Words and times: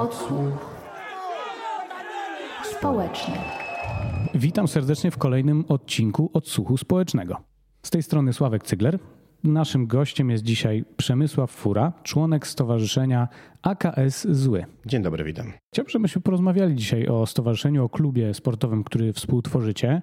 Odsłuch 0.00 0.76
społeczny. 2.78 3.34
Witam 4.34 4.68
serdecznie 4.68 5.10
w 5.10 5.18
kolejnym 5.18 5.64
odcinku 5.68 6.30
Odsłuchu 6.32 6.76
Społecznego. 6.76 7.36
Z 7.82 7.90
tej 7.90 8.02
strony 8.02 8.32
Sławek 8.32 8.62
Cygler. 8.62 8.98
Naszym 9.44 9.86
gościem 9.86 10.30
jest 10.30 10.44
dzisiaj 10.44 10.84
Przemysław 10.96 11.50
Fura, 11.50 11.92
członek 12.02 12.46
Stowarzyszenia 12.46 13.28
AKS 13.62 14.26
Zły. 14.30 14.64
Dzień 14.86 15.02
dobry, 15.02 15.24
witam. 15.24 15.52
Chciałbym, 15.72 15.90
żebyśmy 15.90 16.20
porozmawiali 16.20 16.74
dzisiaj 16.74 17.06
o 17.06 17.26
stowarzyszeniu, 17.26 17.84
o 17.84 17.88
klubie 17.88 18.34
sportowym, 18.34 18.84
który 18.84 19.12
współtworzycie 19.12 20.02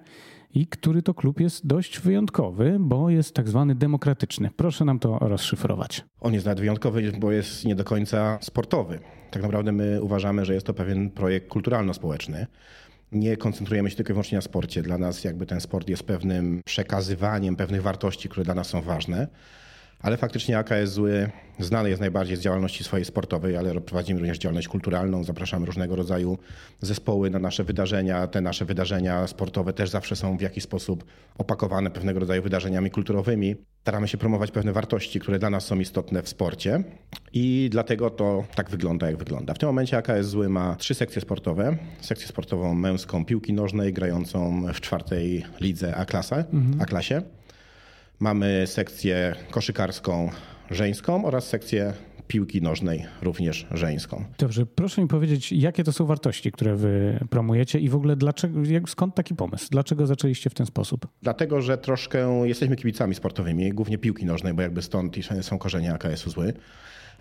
i 0.54 0.66
który 0.66 1.02
to 1.02 1.14
klub 1.14 1.40
jest 1.40 1.66
dość 1.66 2.00
wyjątkowy, 2.00 2.76
bo 2.80 3.10
jest 3.10 3.34
tak 3.34 3.48
zwany 3.48 3.74
demokratyczny. 3.74 4.50
Proszę 4.56 4.84
nam 4.84 4.98
to 4.98 5.18
rozszyfrować. 5.18 6.04
On 6.20 6.34
jest 6.34 6.46
nawet 6.46 6.60
wyjątkowy, 6.60 7.12
bo 7.20 7.32
jest 7.32 7.64
nie 7.64 7.74
do 7.74 7.84
końca 7.84 8.38
sportowy. 8.40 8.98
Tak 9.30 9.42
naprawdę 9.42 9.72
my 9.72 10.02
uważamy, 10.02 10.44
że 10.44 10.54
jest 10.54 10.66
to 10.66 10.74
pewien 10.74 11.10
projekt 11.10 11.48
kulturalno-społeczny. 11.48 12.46
Nie 13.12 13.36
koncentrujemy 13.36 13.90
się 13.90 13.96
tylko 13.96 14.12
i 14.12 14.14
wyłącznie 14.14 14.38
na 14.38 14.42
sporcie. 14.42 14.82
Dla 14.82 14.98
nas 14.98 15.24
jakby 15.24 15.46
ten 15.46 15.60
sport 15.60 15.88
jest 15.88 16.02
pewnym 16.02 16.60
przekazywaniem 16.64 17.56
pewnych 17.56 17.82
wartości, 17.82 18.28
które 18.28 18.44
dla 18.44 18.54
nas 18.54 18.66
są 18.66 18.82
ważne. 18.82 19.28
Ale 20.00 20.16
faktycznie 20.16 20.58
AKS 20.58 20.90
Zły 20.90 21.30
znany 21.58 21.88
jest 21.88 22.00
najbardziej 22.00 22.36
z 22.36 22.40
działalności 22.40 22.84
swojej 22.84 23.04
sportowej, 23.04 23.56
ale 23.56 23.80
prowadzimy 23.80 24.20
również 24.20 24.38
działalność 24.38 24.68
kulturalną, 24.68 25.24
zapraszamy 25.24 25.66
różnego 25.66 25.96
rodzaju 25.96 26.38
zespoły 26.80 27.30
na 27.30 27.38
nasze 27.38 27.64
wydarzenia. 27.64 28.26
Te 28.26 28.40
nasze 28.40 28.64
wydarzenia 28.64 29.26
sportowe 29.26 29.72
też 29.72 29.90
zawsze 29.90 30.16
są 30.16 30.36
w 30.36 30.40
jakiś 30.40 30.64
sposób 30.64 31.04
opakowane 31.38 31.90
pewnego 31.90 32.20
rodzaju 32.20 32.42
wydarzeniami 32.42 32.90
kulturowymi. 32.90 33.56
Staramy 33.80 34.08
się 34.08 34.18
promować 34.18 34.50
pewne 34.50 34.72
wartości, 34.72 35.20
które 35.20 35.38
dla 35.38 35.50
nas 35.50 35.66
są 35.66 35.78
istotne 35.78 36.22
w 36.22 36.28
sporcie 36.28 36.82
i 37.32 37.68
dlatego 37.72 38.10
to 38.10 38.44
tak 38.54 38.70
wygląda, 38.70 39.06
jak 39.06 39.16
wygląda. 39.16 39.54
W 39.54 39.58
tym 39.58 39.68
momencie 39.68 39.96
AKS 39.96 40.26
Zły 40.26 40.48
ma 40.48 40.76
trzy 40.76 40.94
sekcje 40.94 41.22
sportowe. 41.22 41.76
Sekcję 42.00 42.28
sportową 42.28 42.74
męską 42.74 43.24
piłki 43.24 43.52
nożnej 43.52 43.92
grającą 43.92 44.62
w 44.74 44.80
czwartej 44.80 45.44
lidze 45.60 45.96
A-klasa, 45.96 46.36
mhm. 46.36 46.80
Mamy 48.20 48.66
sekcję 48.66 49.34
koszykarską 49.50 50.30
żeńską 50.70 51.24
oraz 51.24 51.46
sekcję 51.46 51.92
piłki 52.28 52.62
nożnej 52.62 53.06
również 53.22 53.66
żeńską. 53.70 54.24
Dobrze, 54.38 54.66
proszę 54.66 55.02
mi 55.02 55.08
powiedzieć, 55.08 55.52
jakie 55.52 55.84
to 55.84 55.92
są 55.92 56.06
wartości, 56.06 56.52
które 56.52 56.76
wy 56.76 57.20
promujecie 57.30 57.78
i 57.78 57.88
w 57.88 57.94
ogóle 57.94 58.16
dlaczego, 58.16 58.60
skąd 58.86 59.14
taki 59.14 59.34
pomysł? 59.34 59.66
Dlaczego 59.70 60.06
zaczęliście 60.06 60.50
w 60.50 60.54
ten 60.54 60.66
sposób? 60.66 61.06
Dlatego, 61.22 61.62
że 61.62 61.78
troszkę 61.78 62.42
jesteśmy 62.44 62.76
kibicami 62.76 63.14
sportowymi, 63.14 63.72
głównie 63.72 63.98
piłki 63.98 64.26
nożnej, 64.26 64.54
bo 64.54 64.62
jakby 64.62 64.82
stąd 64.82 65.16
są 65.40 65.58
korzenie 65.58 65.94
AKS-u 65.94 66.30
zły 66.30 66.52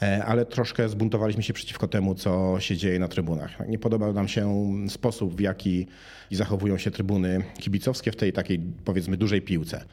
e, 0.02 0.26
ale 0.26 0.46
troszkę 0.46 0.90
zbuntowaliśmy 0.90 1.44
się 1.44 1.54
przeciwko 1.54 1.88
temu, 1.88 2.16
co 2.16 2.60
się 2.60 2.78
dzieje 2.78 3.00
na 3.00 3.08
trybunach. 3.08 3.68
Nie 3.68 3.80
podobał 3.80 4.14
nam 4.14 4.28
się 4.28 4.74
sposób, 4.88 5.36
w 5.36 5.40
jaki 5.40 5.88
zachowują 6.32 6.78
się 6.78 6.92
trybuny 6.92 7.44
kibicowskie 7.60 8.12
w 8.12 8.16
tej 8.16 8.34
takiej, 8.34 8.60
powiedzmy, 8.86 9.18
dużej 9.18 9.42
piłce. 9.42 9.86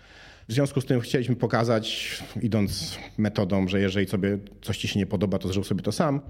W 0.48 0.52
związku 0.52 0.80
z 0.80 0.84
tym 0.84 1.00
chcieliśmy 1.00 1.36
pokazać, 1.36 2.18
idąc 2.42 2.98
metodą, 3.18 3.68
że 3.68 3.80
jeżeli 3.80 4.08
sobie 4.08 4.38
coś 4.62 4.78
ci 4.78 4.88
się 4.88 4.98
nie 4.98 5.06
podoba, 5.06 5.38
to 5.38 5.48
zrób 5.48 5.66
sobie 5.66 5.82
to 5.82 5.92
sam, 5.92 6.20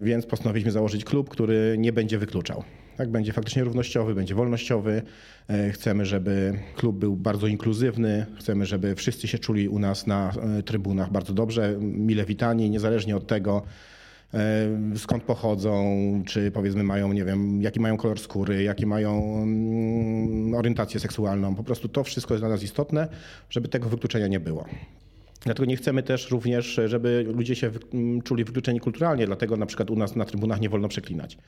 więc 0.00 0.26
postanowiliśmy 0.26 0.72
założyć 0.72 1.04
klub, 1.04 1.28
który 1.28 1.76
nie 1.78 1.92
będzie 1.92 2.18
wykluczał. 2.18 2.64
Tak, 2.96 3.10
będzie 3.10 3.32
faktycznie 3.32 3.64
równościowy, 3.64 4.14
będzie 4.14 4.34
wolnościowy. 4.34 5.02
E, 5.48 5.70
chcemy, 5.70 6.06
żeby 6.06 6.58
klub 6.76 6.98
był 6.98 7.16
bardzo 7.16 7.46
inkluzywny. 7.46 8.26
Chcemy, 8.38 8.66
żeby 8.66 8.94
wszyscy 8.94 9.28
się 9.28 9.38
czuli 9.38 9.68
u 9.68 9.78
nas 9.78 10.06
na 10.06 10.32
e, 10.58 10.62
trybunach 10.62 11.12
bardzo 11.12 11.34
dobrze, 11.34 11.76
mile 11.80 12.24
witani, 12.24 12.70
niezależnie 12.70 13.16
od 13.16 13.26
tego, 13.26 13.62
skąd 14.96 15.22
pochodzą, 15.22 15.84
czy 16.26 16.50
powiedzmy 16.50 16.82
mają, 16.82 17.12
nie 17.12 17.24
wiem, 17.24 17.62
jaki 17.62 17.80
mają 17.80 17.96
kolor 17.96 18.18
skóry, 18.20 18.62
jaki 18.62 18.86
mają 18.86 19.42
mm, 19.42 20.54
orientację 20.54 21.00
seksualną. 21.00 21.54
Po 21.54 21.64
prostu 21.64 21.88
to 21.88 22.04
wszystko 22.04 22.34
jest 22.34 22.42
dla 22.42 22.48
nas 22.48 22.62
istotne, 22.62 23.08
żeby 23.50 23.68
tego 23.68 23.88
wykluczenia 23.88 24.26
nie 24.26 24.40
było. 24.40 24.64
Dlatego 25.44 25.64
nie 25.64 25.76
chcemy 25.76 26.02
też 26.02 26.30
również, 26.30 26.80
żeby 26.86 27.26
ludzie 27.34 27.56
się 27.56 27.70
czuli 28.24 28.44
wykluczeni 28.44 28.80
kulturalnie, 28.80 29.26
dlatego 29.26 29.56
na 29.56 29.66
przykład 29.66 29.90
u 29.90 29.96
nas 29.96 30.16
na 30.16 30.24
trybunach 30.24 30.60
nie 30.60 30.68
wolno 30.68 30.88
przeklinać 30.88 31.38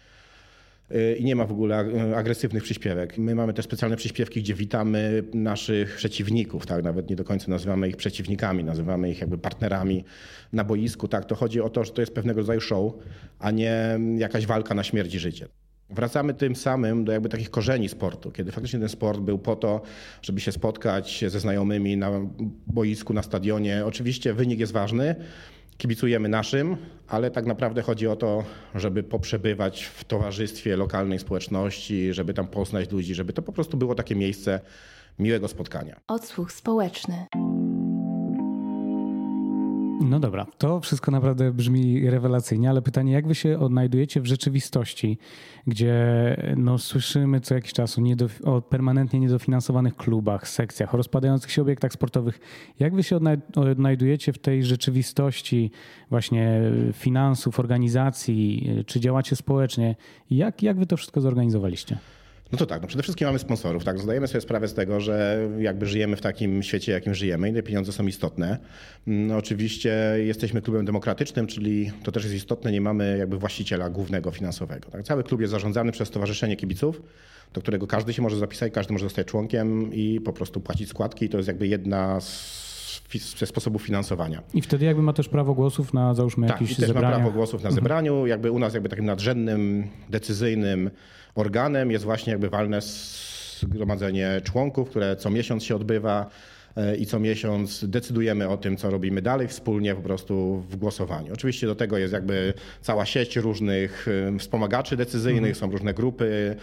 i 1.19 1.25
nie 1.25 1.37
ma 1.37 1.47
w 1.47 1.53
ogóle 1.53 1.85
agresywnych 2.17 2.63
przyśpiewek. 2.63 3.19
My 3.19 3.35
mamy 3.35 3.53
też 3.53 3.65
specjalne 3.65 3.97
przyśpiewki, 3.97 4.43
gdzie 4.43 4.55
witamy 4.55 5.23
naszych 5.35 5.97
przeciwników, 5.97 6.67
tak? 6.67 6.85
nawet 6.85 7.11
nie 7.11 7.17
do 7.17 7.25
końca 7.25 7.51
nazywamy 7.51 7.89
ich 7.89 7.97
przeciwnikami, 7.97 8.65
nazywamy 8.65 9.11
ich 9.11 9.21
jakby 9.21 9.39
partnerami 9.39 10.05
na 10.53 10.65
boisku. 10.65 11.09
Tak? 11.09 11.25
To 11.25 11.35
chodzi 11.35 11.61
o 11.61 11.71
to, 11.71 11.85
że 11.85 11.93
to 11.93 12.03
jest 12.03 12.15
pewnego 12.15 12.41
rodzaju 12.41 12.61
show, 12.61 12.93
a 13.39 13.51
nie 13.51 13.99
jakaś 14.19 14.47
walka 14.47 14.75
na 14.75 14.85
śmierć 14.85 15.15
i 15.15 15.19
życie. 15.19 15.49
Wracamy 15.91 16.35
tym 16.35 16.57
samym 16.57 17.05
do 17.05 17.13
jakby 17.13 17.29
takich 17.29 17.51
korzeni 17.51 17.89
sportu, 17.89 18.31
kiedy 18.31 18.53
faktycznie 18.53 18.79
ten 18.81 18.89
sport 18.89 19.21
był 19.21 19.39
po 19.39 19.57
to, 19.57 19.83
żeby 20.23 20.41
się 20.41 20.53
spotkać 20.53 21.25
ze 21.29 21.41
znajomymi 21.41 21.97
na 21.97 22.11
boisku, 22.67 23.15
na 23.15 23.23
stadionie. 23.23 23.83
Oczywiście 23.87 24.35
wynik 24.35 24.61
jest 24.61 24.73
ważny, 24.73 25.15
kibicujemy 25.81 26.29
naszym, 26.29 26.77
ale 27.09 27.31
tak 27.31 27.47
naprawdę 27.47 27.83
chodzi 27.83 28.07
o 28.07 28.17
to, 28.17 28.45
żeby 28.75 29.03
poprzebywać 29.03 29.83
w 29.85 30.05
towarzystwie 30.05 30.77
lokalnej 30.77 31.19
społeczności, 31.19 32.15
żeby 32.15 32.35
tam 32.35 32.47
poznać 32.47 32.91
ludzi, 32.91 33.15
żeby 33.15 33.33
to 33.33 33.43
po 33.43 33.53
prostu 33.53 33.77
było 33.77 33.95
takie 33.95 34.17
miejsce 34.17 34.61
miłego 35.19 35.49
spotkania. 35.49 36.01
Odsłuch 36.09 36.53
społeczny. 36.53 37.27
No 40.01 40.21
dobra, 40.21 40.47
to 40.59 40.81
wszystko 40.81 41.11
naprawdę 41.11 41.53
brzmi 41.53 42.11
rewelacyjnie, 42.11 42.71
ale 42.71 42.83
pytanie, 42.83 43.13
jak 43.13 43.29
wy 43.29 43.35
się 43.35 43.59
odnajdujecie 43.59 44.21
w 44.21 44.27
rzeczywistości, 44.27 45.19
gdzie 45.67 45.97
no, 46.57 46.79
słyszymy 46.79 47.41
co 47.41 47.55
jakiś 47.55 47.73
czas 47.73 47.99
o, 47.99 48.01
niedof- 48.01 48.49
o 48.49 48.63
permanentnie 48.63 49.21
niedofinansowanych 49.21 49.97
klubach, 49.97 50.49
sekcjach, 50.49 50.95
o 50.95 50.97
rozpadających 50.97 51.51
się 51.51 51.63
obiektach 51.63 51.93
sportowych. 51.93 52.41
Jak 52.79 52.95
wy 52.95 53.03
się 53.03 53.19
odnajdujecie 53.57 54.33
w 54.33 54.39
tej 54.39 54.65
rzeczywistości 54.65 55.71
właśnie 56.11 56.61
finansów, 56.93 57.61
organizacji, 57.61 58.71
czy 58.87 59.01
działacie 59.01 59.37
społecznie? 59.37 59.97
Jak, 60.31 60.63
jak 60.63 60.79
wy 60.79 60.87
to 60.87 60.97
wszystko 60.97 61.21
zorganizowaliście? 61.21 61.99
No 62.53 62.59
to 62.59 62.67
tak, 62.67 62.83
no 62.83 62.89
przede 62.89 63.03
wszystkim 63.03 63.27
mamy 63.27 63.39
sponsorów, 63.39 63.85
tak? 63.85 63.99
Zdajemy 63.99 64.29
sobie 64.29 64.41
sprawę 64.41 64.69
z 64.69 64.75
tego, 64.75 65.01
że 65.01 65.49
jakby 65.59 65.87
żyjemy 65.87 66.17
w 66.17 66.21
takim 66.21 66.63
świecie, 66.63 66.93
jakim 66.93 67.15
żyjemy 67.15 67.51
i 67.51 67.55
te 67.55 67.63
pieniądze 67.63 67.93
są 67.93 68.07
istotne. 68.07 68.59
No 69.07 69.37
oczywiście 69.37 70.15
jesteśmy 70.17 70.63
klubem 70.63 70.85
demokratycznym, 70.85 71.47
czyli 71.47 71.93
to 72.03 72.13
też 72.13 72.25
jest 72.25 72.37
istotne, 72.37 72.73
nie 72.73 72.81
mamy 72.81 73.19
jakby 73.19 73.39
właściciela 73.39 73.91
głównego 73.91 74.31
finansowego. 74.31 74.91
Tak? 74.91 75.03
Cały 75.03 75.25
klub 75.25 75.41
jest 75.41 75.51
zarządzany 75.51 75.93
przez 75.93 76.09
Stowarzyszenie 76.09 76.57
Kibiców, 76.57 77.03
do 77.53 77.61
którego 77.61 77.87
każdy 77.87 78.13
się 78.13 78.23
może 78.23 78.37
zapisać, 78.37 78.73
każdy 78.73 78.93
może 78.93 79.07
zostać 79.07 79.27
członkiem 79.27 79.95
i 79.95 80.21
po 80.21 80.33
prostu 80.33 80.61
płacić 80.61 80.89
składki. 80.89 81.29
To 81.29 81.37
jest 81.37 81.49
jakby 81.49 81.67
jedna 81.67 82.21
z 82.21 82.70
ze 83.19 83.47
sposobów 83.47 83.83
finansowania. 83.83 84.43
I 84.55 84.63
wtedy 84.63 84.85
jakby 84.85 85.03
ma 85.03 85.13
też 85.13 85.29
prawo 85.29 85.55
głosów 85.55 85.95
na 85.95 86.15
załóżmy 86.15 86.47
tak, 86.47 86.61
jakieś 86.61 86.73
i 86.73 86.77
też 86.77 86.87
zebrania. 86.87 87.11
ma 87.11 87.15
prawo 87.15 87.31
głosów 87.31 87.63
na 87.63 87.69
mhm. 87.69 87.75
zebraniu. 87.75 88.27
Jakby 88.27 88.51
u 88.51 88.59
nas 88.59 88.75
jakby 88.75 88.89
takim 88.89 89.05
nadrzędnym, 89.05 89.89
decyzyjnym 90.09 90.91
organem 91.35 91.91
jest 91.91 92.05
właśnie 92.05 92.31
jakby 92.31 92.51
walne 92.51 92.81
zgromadzenie 93.61 94.41
członków, 94.45 94.91
które 94.91 95.17
co 95.17 95.31
miesiąc 95.31 95.65
się 95.65 95.77
odbywa 95.77 96.31
i 96.99 97.07
co 97.07 97.21
miesiąc 97.21 97.85
decydujemy 97.89 98.49
o 98.49 98.57
tym, 98.57 98.77
co 98.77 98.91
robimy 98.91 99.23
dalej 99.23 99.49
wspólnie 99.49 99.95
po 99.95 100.03
prostu 100.03 100.65
w 100.69 100.77
głosowaniu. 100.77 101.33
Oczywiście 101.33 101.67
do 101.67 101.75
tego 101.75 101.99
jest 101.99 102.13
jakby 102.13 102.55
cała 102.81 103.07
sieć 103.07 103.37
różnych 103.37 104.07
wspomagaczy 104.39 104.97
decyzyjnych, 104.97 105.57
są 105.57 105.71
różne 105.71 105.95
grupy, 105.95 106.57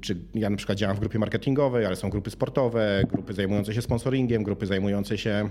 czy 0.00 0.16
ja 0.34 0.50
na 0.50 0.56
przykład 0.56 0.78
działam 0.78 0.96
w 0.96 1.00
grupie 1.00 1.18
marketingowej, 1.18 1.86
ale 1.86 1.96
są 1.96 2.10
grupy 2.10 2.30
sportowe, 2.30 3.02
grupy 3.12 3.32
zajmujące 3.32 3.74
się 3.74 3.82
sponsoringiem, 3.82 4.42
grupy 4.42 4.66
zajmujące 4.66 5.18
się 5.18 5.48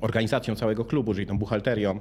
organizacją 0.00 0.54
całego 0.54 0.84
klubu, 0.84 1.14
czyli 1.14 1.26
tą 1.26 1.38
buchalterią. 1.38 2.00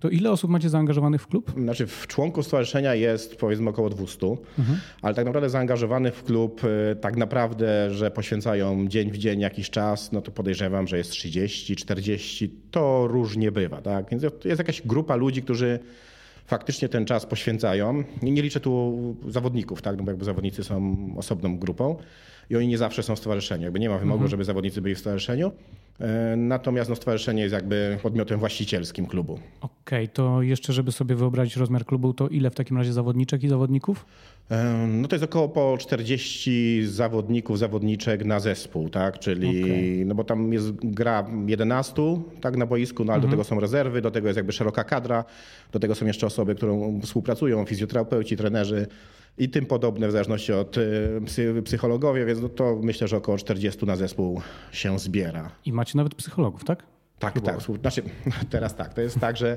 To 0.00 0.08
ile 0.08 0.30
osób 0.30 0.50
macie 0.50 0.68
zaangażowanych 0.68 1.22
w 1.22 1.26
klub? 1.26 1.52
Znaczy 1.56 1.86
w 1.86 2.06
członków 2.06 2.46
stowarzyszenia 2.46 2.94
jest 2.94 3.36
powiedzmy 3.36 3.70
około 3.70 3.90
200, 3.90 4.26
mhm. 4.58 4.78
ale 5.02 5.14
tak 5.14 5.26
naprawdę 5.26 5.50
zaangażowanych 5.50 6.14
w 6.14 6.24
klub 6.24 6.64
y, 6.64 6.96
tak 6.96 7.16
naprawdę, 7.16 7.94
że 7.94 8.10
poświęcają 8.10 8.88
dzień 8.88 9.10
w 9.10 9.18
dzień 9.18 9.40
jakiś 9.40 9.70
czas, 9.70 10.12
no 10.12 10.22
to 10.22 10.30
podejrzewam, 10.30 10.88
że 10.88 10.98
jest 10.98 11.10
30, 11.10 11.76
40, 11.76 12.54
to 12.70 13.06
różnie 13.06 13.52
bywa. 13.52 13.82
Tak? 13.82 14.10
Więc 14.10 14.22
jest 14.22 14.58
jakaś 14.58 14.82
grupa 14.82 15.16
ludzi, 15.16 15.42
którzy 15.42 15.78
faktycznie 16.48 16.88
ten 16.88 17.04
czas 17.04 17.26
poświęcają. 17.26 18.04
Nie, 18.22 18.32
nie 18.32 18.42
liczę 18.42 18.60
tu 18.60 18.94
zawodników, 19.28 19.82
tak? 19.82 19.96
no 19.96 20.02
bo 20.02 20.10
jakby 20.10 20.24
zawodnicy 20.24 20.64
są 20.64 20.96
osobną 21.16 21.58
grupą 21.58 21.96
i 22.50 22.56
oni 22.56 22.68
nie 22.68 22.78
zawsze 22.78 23.02
są 23.02 23.16
w 23.16 23.18
stowarzyszeniu. 23.18 23.64
Jakby 23.64 23.80
nie 23.80 23.88
ma 23.88 23.98
wymogu, 23.98 24.18
mhm. 24.18 24.30
żeby 24.30 24.44
zawodnicy 24.44 24.80
byli 24.80 24.94
w 24.94 24.98
stowarzyszeniu. 24.98 25.52
E, 26.00 26.36
natomiast 26.36 26.90
no, 26.90 26.96
stowarzyszenie 26.96 27.42
jest 27.42 27.52
jakby 27.52 27.98
podmiotem 28.02 28.38
właścicielskim 28.38 29.06
klubu. 29.06 29.32
Okej, 29.60 30.04
okay, 30.04 30.08
to 30.08 30.42
jeszcze, 30.42 30.72
żeby 30.72 30.92
sobie 30.92 31.14
wyobrazić 31.14 31.56
rozmiar 31.56 31.84
klubu, 31.84 32.14
to 32.14 32.28
ile 32.28 32.50
w 32.50 32.54
takim 32.54 32.76
razie 32.76 32.92
zawodniczek 32.92 33.44
i 33.44 33.48
zawodników? 33.48 34.06
E, 34.50 34.86
no 34.88 35.08
to 35.08 35.16
jest 35.16 35.24
około 35.24 35.48
po 35.48 35.76
40 35.78 36.86
zawodników, 36.86 37.58
zawodniczek 37.58 38.24
na 38.24 38.40
zespół, 38.40 38.88
tak? 38.88 39.18
Czyli, 39.18 39.62
okay. 39.64 40.04
no 40.04 40.14
bo 40.14 40.24
tam 40.24 40.52
jest 40.52 40.72
gra 40.72 41.26
11 41.46 42.02
tak, 42.40 42.56
na 42.56 42.66
boisku, 42.66 43.04
no 43.04 43.12
ale 43.12 43.16
mhm. 43.16 43.30
do 43.30 43.36
tego 43.36 43.44
są 43.44 43.60
rezerwy, 43.60 44.00
do 44.00 44.10
tego 44.10 44.28
jest 44.28 44.36
jakby 44.36 44.52
szeroka 44.52 44.84
kadra, 44.84 45.24
do 45.72 45.78
tego 45.78 45.94
są 45.94 46.06
jeszcze 46.06 46.26
osoby 46.26 46.54
którą 46.54 47.00
współpracują, 47.00 47.64
fizjoterapeuci, 47.64 48.36
trenerzy 48.36 48.86
i 49.38 49.48
tym 49.48 49.66
podobne 49.66 50.08
w 50.08 50.12
zależności 50.12 50.52
od 50.52 50.76
psychologowie, 51.64 52.26
więc 52.26 52.40
no 52.40 52.48
to 52.48 52.78
myślę, 52.82 53.08
że 53.08 53.16
około 53.16 53.38
40 53.38 53.86
na 53.86 53.96
zespół 53.96 54.40
się 54.72 54.98
zbiera. 54.98 55.50
I 55.64 55.72
macie 55.72 55.96
nawet 55.96 56.14
psychologów, 56.14 56.64
tak? 56.64 56.82
Tak, 57.18 57.40
tak. 57.40 57.60
Znaczy, 57.80 58.02
teraz 58.50 58.76
tak. 58.76 58.94
To 58.94 59.00
jest 59.00 59.20
tak, 59.20 59.36
że 59.36 59.52
e, 59.52 59.56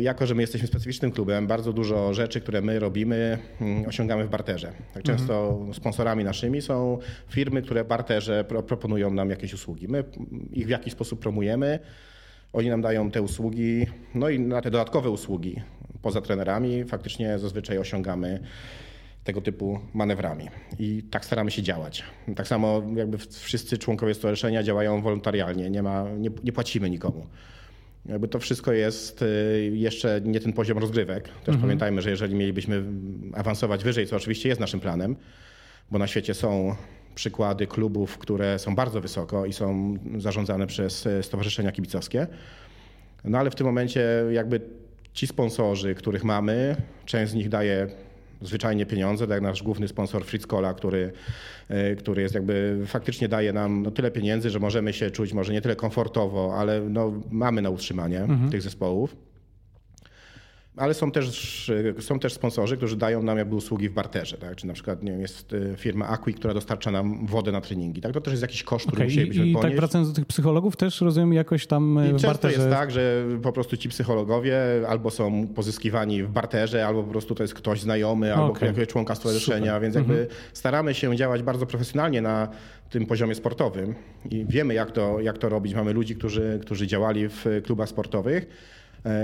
jako, 0.00 0.26
że 0.26 0.34
my 0.34 0.42
jesteśmy 0.42 0.68
specyficznym 0.68 1.12
klubem, 1.12 1.46
bardzo 1.46 1.72
dużo 1.72 2.14
rzeczy, 2.14 2.40
które 2.40 2.62
my 2.62 2.78
robimy, 2.78 3.38
mm, 3.60 3.86
osiągamy 3.88 4.24
w 4.24 4.30
barterze. 4.30 4.72
Tak 4.94 5.02
często 5.02 5.50
mhm. 5.50 5.74
sponsorami 5.74 6.24
naszymi 6.24 6.62
są 6.62 6.98
firmy, 7.28 7.62
które 7.62 7.84
w 7.84 7.86
barterze 7.86 8.44
proponują 8.44 9.10
nam 9.10 9.30
jakieś 9.30 9.54
usługi. 9.54 9.88
My 9.88 10.04
ich 10.52 10.66
w 10.66 10.70
jakiś 10.70 10.92
sposób 10.92 11.20
promujemy, 11.20 11.78
oni 12.52 12.68
nam 12.68 12.82
dają 12.82 13.10
te 13.10 13.22
usługi, 13.22 13.86
no 14.14 14.28
i 14.28 14.40
na 14.40 14.60
te 14.60 14.70
dodatkowe 14.70 15.10
usługi 15.10 15.62
poza 16.02 16.20
trenerami 16.20 16.84
faktycznie 16.84 17.38
zazwyczaj 17.38 17.78
osiągamy 17.78 18.40
tego 19.24 19.40
typu 19.40 19.80
manewrami. 19.94 20.48
I 20.78 21.02
tak 21.10 21.24
staramy 21.24 21.50
się 21.50 21.62
działać. 21.62 22.04
Tak 22.36 22.48
samo 22.48 22.82
jakby 22.96 23.18
wszyscy 23.18 23.78
członkowie 23.78 24.14
stowarzyszenia 24.14 24.62
działają 24.62 25.02
wolontarialnie, 25.02 25.70
nie, 25.70 25.82
ma, 25.82 26.04
nie, 26.18 26.30
nie 26.44 26.52
płacimy 26.52 26.90
nikomu. 26.90 27.26
Jakby 28.06 28.28
to 28.28 28.38
wszystko 28.38 28.72
jest 28.72 29.22
y, 29.22 29.70
jeszcze 29.74 30.20
nie 30.24 30.40
ten 30.40 30.52
poziom 30.52 30.78
rozgrywek. 30.78 31.24
Też 31.24 31.48
mhm. 31.48 31.60
pamiętajmy, 31.60 32.02
że 32.02 32.10
jeżeli 32.10 32.34
mielibyśmy 32.34 32.84
awansować 33.34 33.84
wyżej, 33.84 34.06
co 34.06 34.16
oczywiście 34.16 34.48
jest 34.48 34.60
naszym 34.60 34.80
planem, 34.80 35.16
bo 35.90 35.98
na 35.98 36.06
świecie 36.06 36.34
są 36.34 36.76
przykłady 37.14 37.66
klubów, 37.66 38.18
które 38.18 38.58
są 38.58 38.74
bardzo 38.74 39.00
wysoko 39.00 39.46
i 39.46 39.52
są 39.52 39.94
zarządzane 40.16 40.66
przez 40.66 41.06
y, 41.06 41.22
stowarzyszenia 41.22 41.72
kibicowskie. 41.72 42.26
No 43.24 43.38
ale 43.38 43.50
w 43.50 43.54
tym 43.54 43.66
momencie 43.66 44.24
jakby 44.30 44.60
ci 45.12 45.26
sponsorzy, 45.26 45.94
których 45.94 46.24
mamy, 46.24 46.76
część 47.04 47.32
z 47.32 47.34
nich 47.34 47.48
daje 47.48 47.88
zwyczajnie 48.44 48.86
pieniądze, 48.86 49.26
tak 49.26 49.34
jak 49.34 49.42
nasz 49.42 49.62
główny 49.62 49.88
sponsor 49.88 50.24
Fritz 50.24 50.46
Cola, 50.46 50.74
który, 50.74 51.12
e, 51.68 51.96
który 51.96 52.22
jest 52.22 52.34
jakby 52.34 52.82
faktycznie 52.86 53.28
daje 53.28 53.52
nam 53.52 53.82
no, 53.82 53.90
tyle 53.90 54.10
pieniędzy, 54.10 54.50
że 54.50 54.58
możemy 54.58 54.92
się 54.92 55.10
czuć 55.10 55.32
może 55.32 55.52
nie 55.52 55.60
tyle 55.60 55.76
komfortowo, 55.76 56.54
ale 56.58 56.80
no, 56.80 57.12
mamy 57.30 57.62
na 57.62 57.70
utrzymanie 57.70 58.20
mhm. 58.20 58.50
tych 58.50 58.62
zespołów. 58.62 59.16
Ale 60.76 60.94
są 60.94 61.10
też, 61.10 61.72
są 62.00 62.18
też 62.18 62.32
sponsorzy, 62.32 62.76
którzy 62.76 62.96
dają 62.96 63.22
nam 63.22 63.38
jakby 63.38 63.56
usługi 63.56 63.88
w 63.88 63.92
barterze. 63.92 64.36
Tak? 64.36 64.56
Czy 64.56 64.66
na 64.66 64.72
przykład 64.72 65.02
nie 65.02 65.10
wiem, 65.10 65.20
jest 65.20 65.52
y, 65.52 65.74
firma 65.76 66.08
Aqui, 66.08 66.34
która 66.34 66.54
dostarcza 66.54 66.90
nam 66.90 67.26
wodę 67.26 67.52
na 67.52 67.60
treningi. 67.60 68.00
Tak? 68.00 68.12
To 68.12 68.20
też 68.20 68.32
jest 68.32 68.42
jakiś 68.42 68.62
koszt, 68.62 68.86
który 68.86 68.98
okay. 68.98 69.06
musielibyśmy 69.06 69.46
I. 69.46 69.52
I 69.52 69.56
tak 69.56 69.76
wracając 69.76 70.08
do 70.08 70.14
tych 70.14 70.26
psychologów 70.26 70.76
też 70.76 71.00
rozumiem 71.00 71.32
jakoś 71.32 71.66
tam 71.66 71.98
y, 71.98 72.06
I 72.06 72.08
w 72.08 72.12
często 72.12 72.28
barterze... 72.28 72.54
jest 72.54 72.70
tak, 72.70 72.90
że 72.90 73.24
po 73.42 73.52
prostu 73.52 73.76
ci 73.76 73.88
psychologowie 73.88 74.58
albo 74.88 75.10
są 75.10 75.48
pozyskiwani 75.54 76.22
w 76.22 76.30
barterze, 76.30 76.86
albo 76.86 77.02
po 77.02 77.10
prostu 77.10 77.34
to 77.34 77.42
jest 77.44 77.54
ktoś 77.54 77.80
znajomy, 77.80 78.34
albo 78.34 78.46
okay. 78.46 78.68
jakiegoś 78.68 78.88
członka 78.88 79.14
stowarzyszenia, 79.14 79.80
więc 79.80 79.94
jakby 79.94 80.12
mhm. 80.12 80.40
staramy 80.52 80.94
się 80.94 81.16
działać 81.16 81.42
bardzo 81.42 81.66
profesjonalnie 81.66 82.22
na 82.22 82.48
tym 82.90 83.06
poziomie 83.06 83.34
sportowym 83.34 83.94
i 84.30 84.44
wiemy 84.48 84.74
jak 84.74 84.90
to, 84.90 85.20
jak 85.20 85.38
to 85.38 85.48
robić. 85.48 85.74
Mamy 85.74 85.92
ludzi, 85.92 86.16
którzy, 86.16 86.58
którzy 86.62 86.86
działali 86.86 87.28
w 87.28 87.44
klubach 87.64 87.88
sportowych 87.88 88.46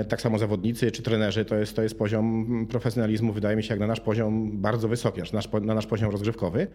tak 0.09 0.21
samo 0.21 0.39
zawodnicy 0.39 0.91
czy 0.91 1.03
trenerzy, 1.03 1.45
to 1.45 1.57
jest, 1.57 1.77
to 1.77 1.83
jest 1.83 1.99
poziom 1.99 2.67
profesjonalizmu, 2.71 3.33
wydaje 3.33 3.57
mi 3.57 3.63
się, 3.63 3.75
jak 3.75 3.81
na 3.81 3.87
nasz 3.87 4.01
poziom 4.01 4.61
bardzo 4.63 4.89
wysoki, 4.89 5.21
nasz, 5.33 5.49
na 5.63 5.75
nasz 5.75 5.87
poziom 5.87 6.11
rozgrywkowy. 6.11 6.67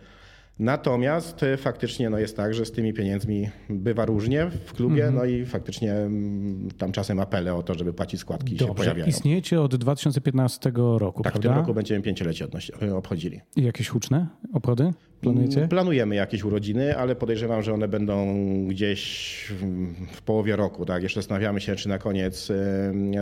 Natomiast 0.59 1.43
e, 1.43 1.57
faktycznie 1.57 2.09
no 2.09 2.19
jest 2.19 2.37
tak, 2.37 2.53
że 2.53 2.65
z 2.65 2.71
tymi 2.71 2.93
pieniędzmi 2.93 3.49
bywa 3.69 4.05
różnie 4.05 4.49
w 4.65 4.73
klubie, 4.73 5.03
mm 5.03 5.13
-hmm. 5.13 5.17
no 5.17 5.25
i 5.25 5.45
faktycznie 5.45 5.93
mm, 5.93 6.71
tam 6.77 6.91
czasem 6.91 7.19
apele 7.19 7.55
o 7.55 7.63
to, 7.63 7.73
żeby 7.73 7.93
płacić 7.93 8.19
składki 8.19 8.55
Dobrze. 8.55 8.67
się 8.67 8.75
pojawiają. 8.75 9.07
Istniejecie 9.07 9.61
od 9.61 9.75
2015 9.75 10.71
roku, 10.75 11.23
Tak, 11.23 11.33
prawda? 11.33 11.49
w 11.49 11.51
tym 11.51 11.59
roku 11.61 11.73
będziemy 11.73 12.01
pięciolecie 12.01 12.47
obchodzili. 12.95 13.41
I 13.55 13.63
jakieś 13.63 13.87
huczne 13.89 14.27
obchody 14.53 14.93
planujecie? 15.23 15.57
Mm, 15.57 15.69
planujemy 15.69 16.15
jakieś 16.15 16.43
urodziny, 16.43 16.97
ale 16.97 17.15
podejrzewam, 17.15 17.63
że 17.63 17.73
one 17.73 17.87
będą 17.87 18.35
gdzieś 18.67 19.33
w 20.11 20.21
połowie 20.21 20.55
roku. 20.55 20.85
Tak? 20.85 21.03
Jeszcze 21.03 21.19
zastanawiamy 21.19 21.61
się, 21.61 21.75
czy 21.75 21.89
na 21.89 21.97
koniec 21.97 22.51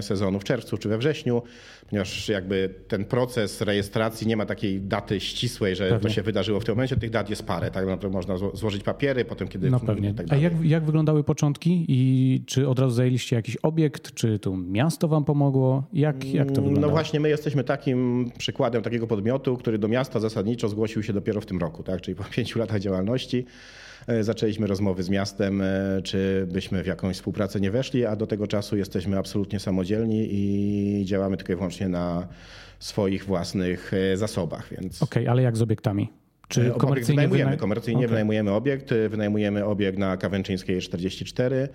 sezonu 0.02 0.40
w 0.40 0.44
czerwcu, 0.44 0.78
czy 0.78 0.90
we 0.90 0.98
wrześniu, 0.98 1.42
ponieważ 1.90 2.30
jakby 2.30 2.74
ten 2.88 3.06
proces 3.06 3.62
rejestracji 3.62 4.28
nie 4.28 4.38
ma 4.38 4.46
takiej 4.46 4.82
daty 4.82 5.20
ścisłej, 5.20 5.76
że 5.76 5.90
Pewnie. 5.90 6.10
to 6.10 6.16
się 6.16 6.22
wydarzyło 6.22 6.60
w 6.60 6.66
tym 6.66 6.76
momencie. 6.76 6.96
Tych 6.96 7.10
dat 7.10 7.30
jest 7.30 7.44
parę, 7.44 7.72
tak? 7.72 7.86
No 8.04 8.10
można 8.10 8.38
złożyć 8.54 8.84
papiery, 8.84 9.26
potem 9.26 9.48
kiedy... 9.48 9.70
No 9.70 9.80
pewnie. 9.80 10.14
Tak 10.14 10.26
A 10.30 10.36
jak, 10.36 10.66
jak 10.66 10.84
wyglądały 10.84 11.24
początki 11.24 11.86
i 11.88 12.42
czy 12.46 12.70
od 12.70 12.80
razu 12.80 12.96
zajęliście 12.96 13.36
jakiś 13.36 13.58
obiekt, 13.58 14.14
czy 14.14 14.40
tu 14.40 14.58
miasto 14.58 15.08
wam 15.08 15.26
pomogło? 15.26 15.84
Jak, 15.94 16.26
jak 16.26 16.48
to 16.48 16.62
wyglądało? 16.62 16.88
No 16.88 16.90
właśnie, 16.90 17.20
my 17.20 17.30
jesteśmy 17.30 17.64
takim 17.64 18.32
przykładem 18.38 18.82
takiego 18.82 19.08
podmiotu, 19.08 19.58
który 19.58 19.78
do 19.78 19.88
miasta 19.88 20.20
zasadniczo 20.20 20.70
zgłosił 20.70 21.04
się 21.04 21.14
dopiero 21.14 21.42
w 21.42 21.46
tym 21.46 21.60
roku, 21.60 21.84
tak? 21.84 21.91
Czyli 22.00 22.16
po 22.16 22.24
pięciu 22.36 22.60
latach 22.60 22.80
działalności. 22.80 23.46
E, 24.08 24.24
zaczęliśmy 24.24 24.68
rozmowy 24.68 25.04
z 25.04 25.10
miastem, 25.10 25.62
e, 25.62 26.02
czy 26.04 26.48
byśmy 26.52 26.84
w 26.84 26.88
jakąś 26.88 27.16
współpracę 27.16 27.60
nie 27.60 27.72
weszli, 27.72 28.06
a 28.06 28.16
do 28.16 28.28
tego 28.28 28.48
czasu 28.48 28.78
jesteśmy 28.78 29.18
absolutnie 29.18 29.60
samodzielni 29.60 30.28
i 30.32 31.06
działamy 31.06 31.38
tylko 31.38 31.54
i 31.54 31.56
wyłącznie 31.56 31.90
na 31.90 32.28
swoich 32.80 33.26
własnych 33.26 33.92
e, 33.94 34.18
zasobach. 34.18 34.68
Więc... 34.72 35.04
Okej, 35.04 35.24
okay, 35.24 35.32
ale 35.32 35.42
jak 35.42 35.58
z 35.58 35.62
obiektami? 35.62 36.10
Czy 36.48 36.72
komercyjnie 36.78 37.22
wynajmujemy, 37.22 37.58
komercyjnie 37.58 38.00
okay. 38.00 38.08
wynajmujemy 38.08 38.52
obiekt. 38.52 38.94
Wynajmujemy 39.10 39.66
obiekt 39.66 39.98
na 39.98 40.18
Kawęczyńskiej 40.18 40.82
44 40.82 41.70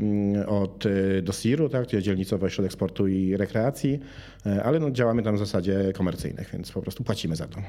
mm, 0.00 0.48
od 0.48 0.84
Dosiru, 1.22 1.68
tak, 1.68 1.86
to 1.86 1.96
jest 1.96 2.06
dzielnicowy 2.06 2.46
ośrodek 2.46 2.72
sportu 2.72 3.08
i 3.08 3.36
rekreacji, 3.36 4.00
ale 4.64 4.80
no, 4.80 4.90
działamy 4.90 5.22
tam 5.22 5.36
w 5.36 5.38
zasadzie 5.38 5.92
komercyjnych, 5.94 6.50
więc 6.52 6.72
po 6.72 6.82
prostu 6.82 7.04
płacimy 7.04 7.36
za 7.36 7.46
to 7.46 7.60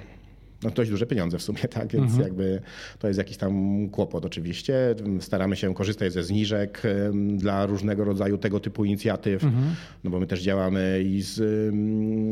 no 0.63 0.69
dość 0.69 0.91
duże 0.91 1.05
pieniądze 1.05 1.37
w 1.37 1.41
sumie, 1.41 1.59
tak? 1.77 1.87
Więc 1.87 2.05
mhm. 2.05 2.23
jakby 2.23 2.61
to 2.99 3.07
jest 3.07 3.17
jakiś 3.17 3.37
tam 3.37 3.53
kłopot 3.89 4.25
oczywiście. 4.25 4.95
Staramy 5.19 5.55
się 5.55 5.73
korzystać 5.73 6.13
ze 6.13 6.23
zniżek 6.23 6.81
dla 7.37 7.65
różnego 7.65 8.03
rodzaju 8.03 8.37
tego 8.37 8.59
typu 8.59 8.85
inicjatyw, 8.85 9.43
mhm. 9.43 9.75
no 10.03 10.11
bo 10.11 10.19
my 10.19 10.27
też 10.27 10.41
działamy 10.41 11.03
i 11.05 11.21
z, 11.21 11.35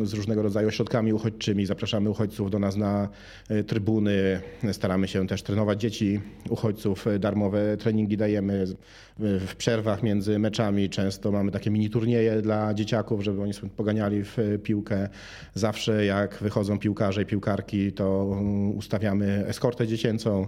z 0.10 0.14
różnego 0.14 0.42
rodzaju 0.42 0.68
ośrodkami 0.68 1.14
uchodźczymi, 1.14 1.66
zapraszamy 1.66 2.10
uchodźców 2.10 2.52
do 2.52 2.60
nas 2.60 2.76
na 2.76 3.10
e, 3.50 3.64
trybuny, 3.64 4.42
staramy 4.72 5.08
się 5.08 5.28
też 5.28 5.44
trenować 5.44 5.82
dzieci 5.82 6.20
uchodźców, 6.50 7.06
darmowe 7.20 7.78
treningi 7.78 8.18
dajemy 8.18 8.66
w 9.20 9.56
przerwach 9.58 10.04
między 10.04 10.40
meczami. 10.40 10.90
Często 10.90 11.32
mamy 11.32 11.52
takie 11.52 11.72
mini 11.72 11.90
turnieje 11.90 12.42
dla 12.42 12.74
dzieciaków, 12.74 13.24
żeby 13.24 13.42
oni 13.42 13.54
sobie 13.54 13.70
poganiali 13.70 14.24
w 14.24 14.38
piłkę. 14.64 15.10
Zawsze 15.54 16.06
jak 16.06 16.36
wychodzą 16.42 16.80
piłkarze 16.80 17.22
i 17.22 17.26
piłkarki, 17.26 17.92
to 17.92 18.19
ustawiamy 18.76 19.46
eskortę 19.48 19.88
dziecięcą. 19.88 20.48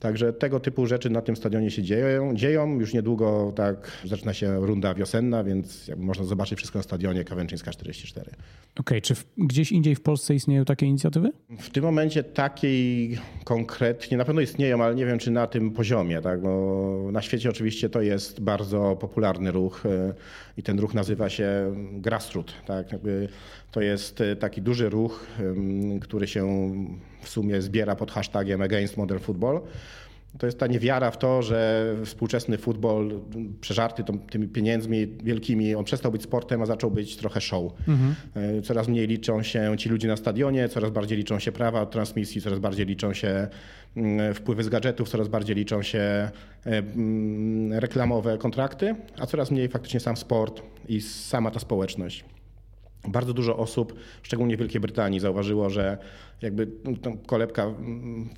Także 0.00 0.32
tego 0.32 0.60
typu 0.60 0.86
rzeczy 0.86 1.10
na 1.10 1.22
tym 1.22 1.36
stadionie 1.36 1.70
się 1.70 1.82
dzieją. 1.82 2.34
dzieją. 2.34 2.80
Już 2.80 2.94
niedługo 2.94 3.52
tak 3.56 3.90
zaczyna 4.04 4.34
się 4.34 4.66
runda 4.66 4.94
wiosenna, 4.94 5.44
więc 5.44 5.90
można 5.96 6.24
zobaczyć 6.24 6.58
wszystko 6.58 6.78
na 6.78 6.82
stadionie 6.82 7.24
Kawęczyńska 7.24 7.70
44. 7.70 8.30
Okej, 8.30 8.38
okay, 8.80 9.00
czy 9.00 9.14
w, 9.14 9.26
gdzieś 9.38 9.72
indziej 9.72 9.94
w 9.94 10.00
Polsce 10.00 10.34
istnieją 10.34 10.64
takie 10.64 10.86
inicjatywy? 10.86 11.32
W 11.58 11.70
tym 11.70 11.84
momencie 11.84 12.24
takiej 12.24 13.18
konkretnie, 13.44 14.16
na 14.16 14.24
pewno 14.24 14.40
istnieją, 14.40 14.84
ale 14.84 14.94
nie 14.94 15.06
wiem 15.06 15.18
czy 15.18 15.30
na 15.30 15.46
tym 15.46 15.70
poziomie. 15.70 16.20
Tak? 16.20 16.40
Bo 16.40 17.08
na 17.12 17.22
świecie 17.22 17.50
oczywiście 17.50 17.88
to 17.88 18.00
jest 18.00 18.40
bardzo 18.40 18.96
popularny 19.00 19.50
ruch 19.52 19.86
e, 19.86 20.14
i 20.56 20.62
ten 20.62 20.78
ruch 20.78 20.94
nazywa 20.94 21.28
się 21.28 21.74
grassroot. 21.92 22.52
Tak? 22.66 22.92
Jakby 22.92 23.28
to 23.72 23.80
jest 23.80 24.20
e, 24.20 24.36
taki 24.36 24.62
duży 24.62 24.88
ruch, 24.88 25.26
który 26.00 26.26
się 26.26 26.72
w 27.26 27.28
sumie 27.28 27.62
zbiera 27.62 27.96
pod 27.96 28.10
hashtagiem 28.10 28.62
Against 28.62 28.96
Modern 28.96 29.20
Football. 29.20 29.60
To 30.38 30.46
jest 30.46 30.58
ta 30.58 30.66
niewiara 30.66 31.10
w 31.10 31.18
to, 31.18 31.42
że 31.42 31.94
współczesny 32.04 32.58
futbol 32.58 33.20
przeżarty 33.60 34.04
tymi 34.30 34.48
pieniędzmi 34.48 35.06
wielkimi, 35.06 35.74
on 35.74 35.84
przestał 35.84 36.12
być 36.12 36.22
sportem, 36.22 36.62
a 36.62 36.66
zaczął 36.66 36.90
być 36.90 37.16
trochę 37.16 37.40
show. 37.40 37.72
Mhm. 37.88 38.14
E, 38.34 38.62
coraz 38.62 38.88
mniej 38.88 39.06
liczą 39.06 39.42
się 39.42 39.74
ci 39.78 39.88
ludzie 39.88 40.08
na 40.08 40.16
stadionie, 40.16 40.68
coraz 40.68 40.90
bardziej 40.90 41.18
liczą 41.18 41.38
się 41.38 41.52
prawa 41.52 41.80
od 41.80 41.90
transmisji, 41.90 42.40
coraz 42.40 42.58
bardziej 42.58 42.86
liczą 42.86 43.12
się 43.12 43.48
mm, 43.96 44.34
wpływy 44.34 44.64
z 44.64 44.68
gadżetów, 44.68 45.08
coraz 45.08 45.28
bardziej 45.28 45.56
liczą 45.56 45.82
się 45.82 45.98
e, 45.98 46.30
mm, 46.66 47.72
reklamowe 47.72 48.38
kontrakty, 48.38 48.94
a 49.18 49.26
coraz 49.26 49.50
mniej 49.50 49.68
faktycznie 49.68 50.00
sam 50.00 50.16
sport 50.16 50.62
i 50.88 51.00
sama 51.00 51.50
ta 51.50 51.60
społeczność. 51.60 52.24
Bardzo 53.08 53.32
dużo 53.32 53.56
osób, 53.56 53.94
szczególnie 54.22 54.56
w 54.56 54.58
Wielkiej 54.58 54.80
Brytanii, 54.80 55.20
zauważyło, 55.20 55.70
że 55.70 55.98
jakby 56.42 56.68
kolebka 57.26 57.74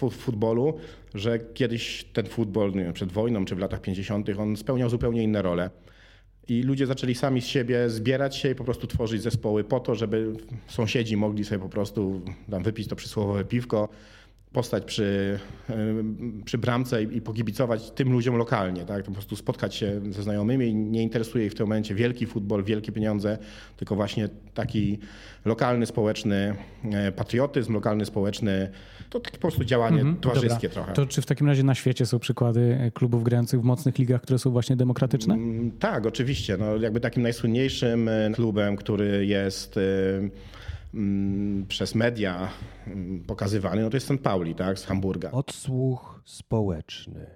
w 0.01 0.11
futbolu, 0.11 0.75
że 1.15 1.39
kiedyś 1.55 2.05
ten 2.13 2.27
futbol 2.27 2.73
wiem, 2.73 2.93
przed 2.93 3.13
wojną 3.13 3.45
czy 3.45 3.55
w 3.55 3.59
latach 3.59 3.81
50. 3.81 4.29
on 4.39 4.57
spełniał 4.57 4.91
zupełnie 4.91 5.23
inne 5.23 5.43
role. 5.43 5.71
I 6.49 6.63
ludzie 6.63 6.87
zaczęli 6.87 7.15
sami 7.15 7.43
z 7.43 7.47
siebie 7.47 7.91
zbierać 7.91 8.37
się 8.37 8.51
i 8.51 8.55
po 8.55 8.65
prostu 8.65 8.87
tworzyć 8.87 9.23
zespoły 9.23 9.65
po 9.65 9.81
to, 9.81 9.95
żeby 9.95 10.33
sąsiedzi 10.67 11.17
mogli 11.17 11.45
sobie 11.45 11.63
po 11.63 11.69
prostu 11.69 12.21
tam 12.51 12.63
wypić 12.63 12.89
to 12.89 12.97
przysłowowe 12.97 13.45
piwko 13.45 13.89
postać 14.53 14.85
przy, 14.85 15.39
przy 16.45 16.59
bramce 16.59 17.03
i 17.03 17.21
pokibicować 17.21 17.91
tym 17.91 18.13
ludziom 18.13 18.37
lokalnie, 18.37 18.85
tak? 18.85 19.05
po 19.05 19.13
prostu 19.13 19.37
spotkać 19.37 19.75
się 19.75 20.01
ze 20.11 20.23
znajomymi. 20.23 20.75
Nie 20.75 21.03
interesuje 21.03 21.47
ich 21.47 21.53
w 21.53 21.55
tym 21.55 21.67
momencie 21.67 21.95
wielki 21.95 22.27
futbol, 22.27 22.65
wielkie 22.65 22.93
pieniądze, 22.93 23.39
tylko 23.77 23.97
właśnie 23.97 24.29
taki 24.55 24.99
lokalny, 25.45 25.87
społeczny 25.87 26.55
e, 26.93 27.13
patriotyzm, 27.13 27.73
lokalny, 27.73 28.07
społeczny, 28.07 28.71
to 29.11 29.21
tak 29.21 29.33
po 29.33 29.39
prostu 29.39 29.65
działanie 29.65 30.01
mhm, 30.01 30.17
towarzyskie 30.17 30.69
dobra. 30.69 30.71
trochę. 30.71 30.93
To 30.93 31.07
czy 31.07 31.23
w 31.23 31.27
takim 31.27 31.47
razie 31.47 31.63
na 31.63 31.75
świecie 31.75 32.07
są 32.07 32.19
przykłady 32.19 32.91
klubów 32.95 33.25
grających 33.25 33.61
w 33.61 33.65
mocnych 33.65 33.99
ligach, 33.99 34.23
które 34.23 34.39
są 34.39 34.51
właśnie 34.51 34.77
demokratyczne? 34.77 35.35
Mm, 35.35 35.71
tak, 35.71 36.07
oczywiście. 36.07 36.57
No, 36.57 36.77
jakby 36.77 37.01
takim 37.01 37.23
najsłynniejszym 37.23 38.09
e, 38.09 38.31
klubem, 38.35 38.77
który 38.77 39.27
jest 39.27 39.77
e, 39.77 39.81
przez 41.69 41.95
media 41.95 42.49
mm, 42.87 43.25
pokazywany, 43.25 43.83
no 43.83 43.91
to 43.91 43.97
jest 43.97 44.07
St. 44.07 44.23
Pauli, 44.23 44.55
tak, 44.55 44.79
z 44.79 44.85
Hamburga. 44.85 45.31
Odsłuch 45.31 46.23
społeczny. 46.25 47.27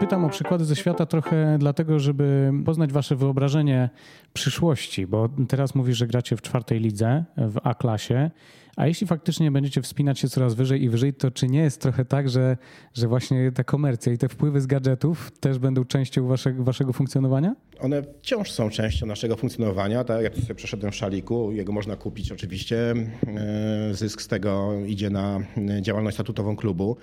Pytam 0.00 0.24
o 0.24 0.28
przykłady 0.28 0.64
ze 0.64 0.76
świata 0.76 1.06
trochę 1.06 1.56
dlatego, 1.58 1.98
żeby 1.98 2.52
poznać 2.64 2.92
wasze 2.92 3.16
wyobrażenie 3.16 3.90
przyszłości, 4.32 5.06
bo 5.06 5.28
teraz 5.48 5.74
mówisz, 5.74 5.96
że 5.96 6.06
gracie 6.06 6.36
w 6.36 6.42
czwartej 6.42 6.80
lidze, 6.80 7.24
w 7.36 7.58
A-klasie, 7.62 8.30
a 8.76 8.86
jeśli 8.86 9.06
faktycznie 9.06 9.50
będziecie 9.50 9.82
wspinać 9.82 10.18
się 10.18 10.28
coraz 10.28 10.54
wyżej 10.54 10.82
i 10.82 10.88
wyżej, 10.88 11.14
to 11.14 11.30
czy 11.30 11.46
nie 11.48 11.60
jest 11.60 11.82
trochę 11.82 12.04
tak, 12.04 12.28
że, 12.28 12.56
że 12.94 13.08
właśnie 13.08 13.52
ta 13.52 13.64
komercja 13.64 14.12
i 14.12 14.18
te 14.18 14.28
wpływy 14.28 14.60
z 14.60 14.66
gadżetów 14.66 15.30
też 15.40 15.58
będą 15.58 15.84
częścią 15.84 16.26
waszego, 16.26 16.64
waszego 16.64 16.92
funkcjonowania? 16.92 17.54
One 17.80 18.02
wciąż 18.02 18.50
są 18.50 18.70
częścią 18.70 19.06
naszego 19.06 19.36
funkcjonowania. 19.36 20.04
Tak? 20.04 20.22
Ja 20.22 20.30
tu 20.30 20.40
sobie 20.40 20.54
przeszedłem 20.54 20.92
w 20.92 20.96
szaliku, 20.96 21.52
jego 21.52 21.72
można 21.72 21.96
kupić 21.96 22.32
oczywiście. 22.32 22.94
E, 23.26 23.94
zysk 23.94 24.22
z 24.22 24.28
tego 24.28 24.72
idzie 24.86 25.10
na 25.10 25.40
działalność 25.80 26.16
statutową 26.16 26.56
klubu. 26.56 26.96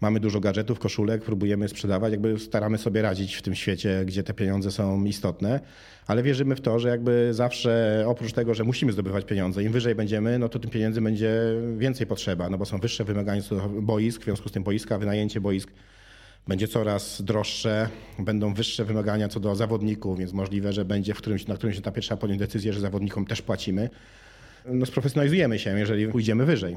Mamy 0.00 0.20
dużo 0.20 0.40
gadżetów, 0.40 0.78
koszulek, 0.78 1.22
próbujemy 1.22 1.68
sprzedawać, 1.68 2.12
jakby 2.12 2.38
staramy 2.38 2.78
sobie 2.78 3.02
radzić 3.02 3.34
w 3.34 3.42
tym 3.42 3.54
świecie, 3.54 4.02
gdzie 4.06 4.22
te 4.22 4.34
pieniądze 4.34 4.70
są 4.70 5.04
istotne 5.04 5.60
ale 6.06 6.22
wierzymy 6.22 6.56
w 6.56 6.60
to, 6.60 6.78
że 6.78 6.88
jakby 6.88 7.34
zawsze 7.34 8.04
oprócz 8.06 8.32
tego, 8.32 8.54
że 8.54 8.64
musimy 8.64 8.92
zdobywać 8.92 9.24
pieniądze, 9.24 9.62
im 9.62 9.72
wyżej 9.72 9.94
będziemy, 9.94 10.38
no 10.38 10.48
to 10.48 10.58
tym 10.58 10.70
pieniędzy 10.70 11.00
będzie 11.00 11.32
więcej 11.76 12.06
potrzeba, 12.06 12.50
no 12.50 12.58
bo 12.58 12.64
są 12.64 12.78
wyższe 12.78 13.04
wymagania 13.04 13.42
boisk, 13.80 14.20
w 14.20 14.24
związku 14.24 14.48
z 14.48 14.52
tym 14.52 14.62
boiska, 14.62 14.98
wynajęcie 14.98 15.40
boisk 15.40 15.70
będzie 16.48 16.68
coraz 16.68 17.22
droższe, 17.22 17.88
będą 18.18 18.54
wyższe 18.54 18.84
wymagania 18.84 19.28
co 19.28 19.40
do 19.40 19.54
zawodników, 19.54 20.18
więc 20.18 20.32
możliwe, 20.32 20.72
że 20.72 20.84
będzie 20.84 21.14
w 21.14 21.18
którymś, 21.18 21.46
na 21.46 21.54
którymś 21.54 21.78
etapie 21.78 22.00
trzeba 22.00 22.20
podjąć 22.20 22.40
decyzję, 22.40 22.72
że 22.72 22.80
zawodnikom 22.80 23.26
też 23.26 23.42
płacimy. 23.42 23.90
No 24.66 24.86
sprofesjonalizujemy 24.86 25.58
się, 25.58 25.78
jeżeli 25.78 26.08
pójdziemy 26.08 26.44
wyżej. 26.44 26.76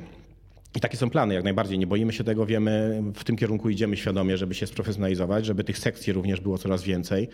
I 0.75 0.79
takie 0.79 0.97
są 0.97 1.09
plany, 1.09 1.33
jak 1.33 1.43
najbardziej. 1.43 1.79
Nie 1.79 1.87
boimy 1.87 2.13
się 2.13 2.23
tego, 2.23 2.45
wiemy, 2.45 3.03
w 3.15 3.23
tym 3.23 3.35
kierunku 3.35 3.69
idziemy 3.69 3.97
świadomie, 3.97 4.37
żeby 4.37 4.53
się 4.53 4.67
sprofesjonalizować, 4.67 5.45
żeby 5.45 5.63
tych 5.63 5.77
sekcji 5.77 6.13
również 6.13 6.41
było 6.41 6.57
coraz 6.57 6.83
więcej 6.83 7.29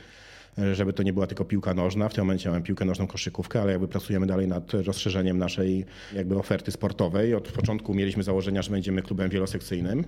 żeby 0.74 0.94
to 0.94 1.04
nie 1.04 1.14
była 1.14 1.28
tylko 1.28 1.46
piłka 1.46 1.74
nożna. 1.74 2.10
W 2.10 2.14
tym 2.14 2.24
momencie 2.24 2.50
mamy 2.50 2.62
piłkę 2.62 2.86
nożną, 2.86 3.08
koszykówkę, 3.08 3.62
ale 3.62 3.72
jakby 3.72 3.88
pracujemy 3.88 4.28
dalej 4.28 4.48
nad 4.48 4.74
rozszerzeniem 4.74 5.38
naszej 5.38 5.86
jakby 6.14 6.38
oferty 6.38 6.72
sportowej. 6.72 7.36
Od 7.36 7.52
początku 7.52 7.94
mieliśmy 7.94 8.24
założenia, 8.24 8.62
że 8.62 8.72
będziemy 8.72 9.02
klubem 9.02 9.30
wielosekcyjnym. 9.30 10.04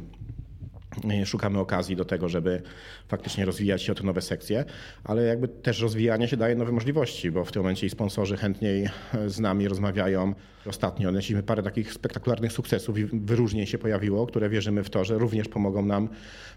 Szukamy 1.25 1.59
okazji 1.59 1.95
do 1.95 2.05
tego, 2.05 2.29
żeby 2.29 2.61
faktycznie 3.07 3.45
rozwijać 3.45 3.81
się 3.81 3.91
o 3.91 3.95
te 3.95 4.03
nowe 4.03 4.21
sekcje, 4.21 4.65
ale 5.03 5.23
jakby 5.23 5.47
też 5.47 5.81
rozwijanie 5.81 6.27
się 6.27 6.37
daje 6.37 6.55
nowe 6.55 6.71
możliwości, 6.71 7.31
bo 7.31 7.45
w 7.45 7.51
tym 7.51 7.61
momencie 7.61 7.87
i 7.87 7.89
sponsorzy 7.89 8.37
chętniej 8.37 8.89
z 9.27 9.39
nami 9.39 9.67
rozmawiają. 9.67 10.33
Ostatnio 10.65 11.09
odnieśliśmy 11.09 11.43
parę 11.43 11.63
takich 11.63 11.93
spektakularnych 11.93 12.51
sukcesów 12.51 12.97
i 12.97 13.05
wyróżnień 13.05 13.65
się 13.65 13.77
pojawiło, 13.77 14.27
które 14.27 14.49
wierzymy 14.49 14.83
w 14.83 14.89
to, 14.89 15.03
że 15.03 15.17
również 15.17 15.47
pomogą 15.47 15.85
nam 15.85 16.09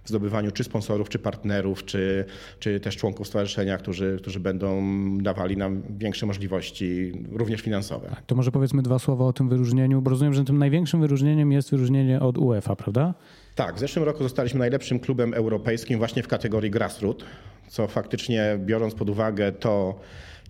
w 0.05 0.09
zdobywaniu 0.09 0.50
czy 0.50 0.64
sponsorów, 0.64 1.09
czy 1.09 1.19
partnerów, 1.19 1.85
czy, 1.85 2.25
czy 2.59 2.81
też 2.81 2.97
członków 2.97 3.28
stowarzyszenia, 3.28 3.78
którzy, 3.78 4.19
którzy 4.23 4.40
będą 4.40 4.83
dawali 5.19 5.57
nam 5.57 5.83
większe 5.99 6.26
możliwości, 6.26 7.12
również 7.33 7.61
finansowe. 7.61 8.16
To 8.26 8.35
może 8.35 8.52
powiedzmy 8.52 8.83
dwa 8.83 8.99
słowa 8.99 9.25
o 9.25 9.33
tym 9.33 9.49
wyróżnieniu, 9.49 10.02
bo 10.02 10.11
rozumiem, 10.11 10.35
że 10.35 10.45
tym 10.45 10.59
największym 10.59 11.00
wyróżnieniem 11.00 11.52
jest 11.52 11.71
wyróżnienie 11.71 12.21
od 12.21 12.38
UEFA, 12.38 12.76
prawda? 12.76 13.14
Tak, 13.56 13.76
w 13.76 13.78
zeszłym 13.78 14.04
roku 14.04 14.22
zostaliśmy 14.22 14.58
najlepszym 14.58 15.00
klubem 15.00 15.34
europejskim 15.34 15.98
właśnie 15.98 16.22
w 16.22 16.28
kategorii 16.28 16.70
grassroot, 16.70 17.25
co 17.68 17.86
faktycznie 17.86 18.58
biorąc 18.58 18.94
pod 18.94 19.10
uwagę 19.10 19.52
to, 19.52 20.00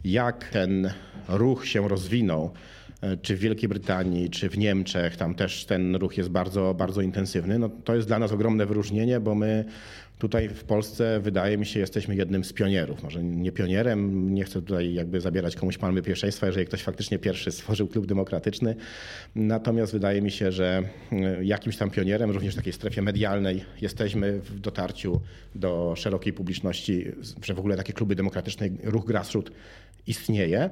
jak 0.05 0.45
ten 0.45 0.93
ruch 1.29 1.67
się 1.67 1.89
rozwinął, 1.89 2.51
czy 3.23 3.37
w 3.37 3.39
Wielkiej 3.39 3.69
Brytanii, 3.69 4.31
czy 4.31 4.49
w 4.49 4.59
Niemczech, 4.59 5.17
tam 5.17 5.35
też 5.35 5.65
ten 5.65 5.97
ruch 5.97 6.19
jest 6.19 6.31
bardzo, 6.31 6.75
bardzo 6.75 7.01
intensywny, 7.01 7.59
no 7.59 7.69
to 7.69 7.95
jest 7.95 8.09
dla 8.09 8.19
nas 8.19 8.33
ogromne 8.33 8.67
wyróżnienie, 8.67 9.21
bo 9.21 9.35
my 9.35 9.65
Tutaj 10.19 10.49
w 10.49 10.65
Polsce 10.65 11.21
wydaje 11.21 11.59
mi 11.59 11.67
się 11.67 11.81
jesteśmy 11.81 12.17
jednym 12.17 12.45
z 12.45 12.53
pionierów. 12.53 13.03
Może 13.03 13.25
nie 13.25 13.53
pionierem, 13.53 14.35
nie 14.35 14.45
chcę 14.45 14.55
tutaj 14.55 14.95
jakby 14.95 15.21
zabierać 15.21 15.57
komuś 15.57 15.79
palmy 15.79 16.03
pierwszeństwa, 16.03 16.47
jeżeli 16.47 16.67
ktoś 16.67 16.83
faktycznie 16.83 17.19
pierwszy 17.19 17.53
stworzył 17.53 17.89
klub 17.89 18.07
demokratyczny. 18.07 18.75
Natomiast 19.35 19.93
wydaje 19.93 20.23
mi 20.23 20.31
się, 20.31 20.53
że 20.53 20.83
e, 21.13 21.45
jakimś 21.45 21.77
tam 21.77 21.91
pionierem, 21.91 22.31
również 22.31 22.55
w 22.55 22.57
takiej 22.57 22.73
strefie 22.73 23.03
medialnej 23.03 23.65
jesteśmy 23.81 24.41
w 24.41 24.61
dotarciu 24.61 25.21
do 25.55 25.95
szerokiej 25.97 26.33
publiczności, 26.33 27.13
że 27.43 27.55
w 27.55 27.59
ogóle 27.59 27.77
takie 27.77 27.93
kluby 27.93 28.15
demokratyczne, 28.15 28.69
ruch 28.85 29.07
grassroot 29.07 29.51
istnieje. 30.07 30.71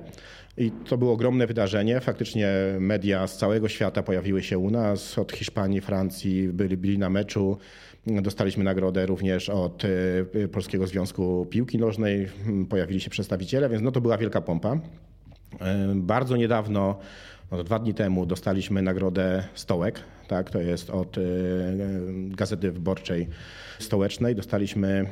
I 0.56 0.70
to 0.70 0.98
było 0.98 1.12
ogromne 1.12 1.46
wydarzenie. 1.46 2.00
Faktycznie 2.00 2.48
media 2.80 3.26
z 3.26 3.36
całego 3.36 3.68
świata 3.68 4.02
pojawiły 4.02 4.42
się 4.42 4.58
u 4.58 4.70
nas, 4.70 5.18
od 5.18 5.32
Hiszpanii, 5.32 5.80
Francji, 5.80 6.48
byli, 6.48 6.76
byli 6.76 6.98
na 6.98 7.10
meczu. 7.10 7.58
Dostaliśmy 8.06 8.64
nagrodę 8.64 9.06
również 9.06 9.48
od 9.48 9.84
e, 9.84 10.48
Polskiego 10.48 10.86
Związku 10.86 11.46
Piłki 11.50 11.78
Nożnej. 11.78 12.28
Pojawili 12.68 13.00
się 13.00 13.10
przedstawiciele, 13.10 13.68
więc 13.68 13.82
no 13.82 13.92
to 13.92 14.00
była 14.00 14.18
wielka 14.18 14.40
pompa. 14.40 14.78
E, 15.60 15.92
bardzo 15.94 16.36
niedawno, 16.36 16.98
no 17.52 17.64
dwa 17.64 17.78
dni 17.78 17.94
temu, 17.94 18.26
dostaliśmy 18.26 18.82
nagrodę 18.82 19.44
Stołek. 19.54 20.00
Tak, 20.28 20.50
to 20.50 20.61
jest 20.61 20.90
od 20.90 21.19
e, 21.19 21.21
Gazety 22.28 22.73
Wyborczej 22.73 23.28
Stołecznej. 23.78 24.35
Dostaliśmy 24.35 25.07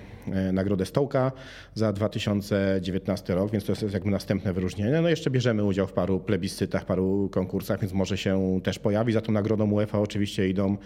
nagrodę 0.52 0.86
Stołka 0.86 1.32
za 1.74 1.92
2019 1.92 3.34
rok, 3.34 3.52
więc 3.52 3.64
to 3.64 3.72
jest 3.72 3.94
jakby 3.94 4.10
następne 4.10 4.52
wyróżnienie. 4.52 5.00
No 5.00 5.08
jeszcze 5.08 5.30
bierzemy 5.30 5.64
udział 5.64 5.86
w 5.86 5.92
paru 5.92 6.20
plebiscytach, 6.20 6.84
paru 6.84 7.28
konkursach, 7.32 7.80
więc 7.80 7.92
może 7.92 8.18
się 8.18 8.60
też 8.62 8.78
pojawi. 8.78 9.12
Za 9.12 9.20
tą 9.20 9.32
nagrodą 9.32 9.70
UEFA 9.70 9.98
oczywiście 9.98 10.48
idą 10.48 10.76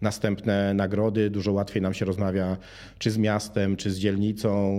następne 0.00 0.74
nagrody. 0.74 1.30
Dużo 1.30 1.52
łatwiej 1.52 1.82
nam 1.82 1.94
się 1.94 2.04
rozmawia 2.04 2.56
czy 2.98 3.10
z 3.10 3.18
miastem, 3.18 3.76
czy 3.76 3.90
z 3.90 3.98
dzielnicą. 3.98 4.76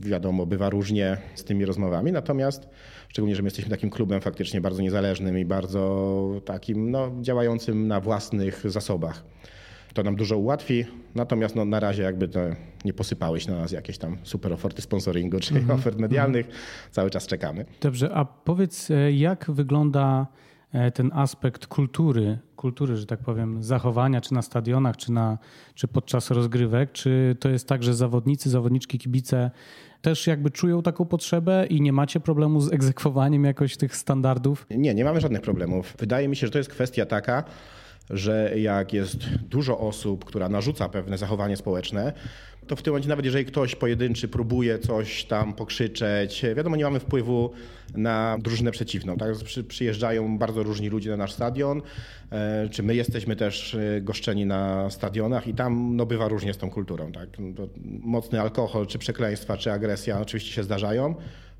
Wiadomo, 0.00 0.46
bywa 0.46 0.70
różnie 0.70 1.16
z 1.34 1.44
tymi 1.44 1.64
rozmowami. 1.64 2.12
Natomiast 2.12 2.68
szczególnie, 3.08 3.36
że 3.36 3.42
my 3.42 3.46
jesteśmy 3.46 3.70
takim 3.70 3.90
klubem 3.90 4.20
faktycznie 4.20 4.60
bardzo 4.60 4.82
niezależnym 4.82 5.38
i 5.38 5.44
bardzo 5.44 6.40
takim 6.44 6.90
no, 6.90 7.12
działającym 7.20 7.88
na 7.88 8.00
własnych 8.00 8.70
zasobach. 8.70 9.24
To 9.94 10.02
nam 10.02 10.16
dużo 10.16 10.38
ułatwi, 10.38 10.84
natomiast 11.14 11.56
no, 11.56 11.64
na 11.64 11.80
razie 11.80 12.02
jakby 12.02 12.28
to 12.28 12.40
nie 12.84 12.92
posypałeś 12.92 13.46
na 13.46 13.56
nas 13.56 13.72
jakieś 13.72 13.98
tam 13.98 14.16
super 14.22 14.52
oferty 14.52 14.82
sponsoringu 14.82 15.40
czy 15.40 15.54
mm 15.54 15.66
-hmm. 15.66 15.72
ofert 15.72 15.98
medialnych. 15.98 16.48
Cały 16.90 17.10
czas 17.10 17.26
czekamy. 17.26 17.64
Dobrze, 17.80 18.14
a 18.14 18.24
powiedz 18.24 18.90
e, 18.90 19.12
jak 19.12 19.50
wygląda 19.50 20.26
ten 20.94 21.10
aspekt 21.14 21.66
kultury, 21.66 22.38
kultury, 22.56 22.96
że 22.96 23.06
tak 23.06 23.20
powiem, 23.20 23.62
zachowania, 23.62 24.20
czy 24.20 24.34
na 24.34 24.42
stadionach, 24.42 24.96
czy, 24.96 25.12
na, 25.12 25.38
czy 25.74 25.88
podczas 25.88 26.30
rozgrywek? 26.30 26.92
Czy 26.92 27.36
to 27.40 27.48
jest 27.48 27.68
tak, 27.68 27.82
że 27.82 27.94
zawodnicy, 27.94 28.50
zawodniczki, 28.50 28.98
kibice 28.98 29.50
też 30.02 30.26
jakby 30.26 30.50
czują 30.50 30.82
taką 30.82 31.04
potrzebę 31.04 31.66
i 31.66 31.80
nie 31.80 31.92
macie 31.92 32.20
problemu 32.20 32.60
z 32.60 32.72
egzekwowaniem 32.72 33.44
jakoś 33.44 33.76
tych 33.76 33.96
standardów? 33.96 34.66
Nie, 34.70 34.94
nie 34.94 35.04
mamy 35.04 35.20
żadnych 35.20 35.40
problemów. 35.40 35.94
Wydaje 35.98 36.28
mi 36.28 36.36
się, 36.36 36.46
że 36.46 36.50
to 36.50 36.58
jest 36.58 36.70
kwestia 36.70 37.06
taka, 37.06 37.44
że 38.10 38.58
jak 38.58 38.92
jest 38.92 39.16
dużo 39.38 39.78
osób, 39.78 40.24
która 40.24 40.48
narzuca 40.48 40.88
pewne 40.88 41.18
zachowanie 41.18 41.56
społeczne, 41.56 42.12
to 42.66 42.76
w 42.76 42.82
tym 42.82 42.92
momencie 42.92 43.08
nawet 43.08 43.24
jeżeli 43.24 43.44
ktoś 43.44 43.74
pojedynczy 43.74 44.28
próbuje 44.28 44.78
coś 44.78 45.24
tam 45.24 45.54
pokrzyczeć, 45.54 46.44
wiadomo, 46.56 46.76
nie 46.76 46.84
mamy 46.84 47.00
wpływu 47.00 47.50
na 47.94 48.38
drużynę 48.40 48.70
przeciwną. 48.70 49.16
Tak? 49.16 49.28
Przyjeżdżają 49.68 50.38
bardzo 50.38 50.62
różni 50.62 50.88
ludzie 50.88 51.10
na 51.10 51.16
nasz 51.16 51.32
stadion, 51.32 51.82
e, 52.32 52.68
czy 52.68 52.82
my 52.82 52.94
jesteśmy 52.94 53.36
też 53.36 53.74
e, 53.74 54.00
goszczeni 54.00 54.46
na 54.46 54.90
stadionach 54.90 55.46
i 55.48 55.54
tam 55.54 55.96
no, 55.96 56.06
bywa 56.06 56.28
różnie 56.28 56.54
z 56.54 56.58
tą 56.58 56.70
kulturą. 56.70 57.12
Tak? 57.12 57.28
Mocny 58.00 58.40
alkohol, 58.40 58.86
czy 58.86 58.98
przekleństwa, 58.98 59.56
czy 59.56 59.72
agresja 59.72 60.20
oczywiście 60.20 60.52
się 60.52 60.62
zdarzają, 60.62 61.14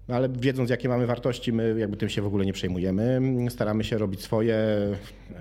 no 0.08 0.14
ale 0.14 0.28
wiedząc, 0.28 0.70
jakie 0.70 0.88
mamy 0.88 1.06
wartości, 1.06 1.52
my 1.52 1.75
jakby 1.78 1.96
tym 1.96 2.08
się 2.08 2.22
w 2.22 2.26
ogóle 2.26 2.46
nie 2.46 2.52
przejmujemy. 2.52 3.20
Staramy 3.48 3.84
się 3.84 3.98
robić 3.98 4.22
swoje. 4.22 4.56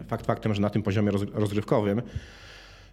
Fakt 0.08 0.26
faktem, 0.26 0.54
że 0.54 0.62
na 0.62 0.70
tym 0.70 0.84
poziomie 0.84 1.12
rozgrywkowym 1.34 2.02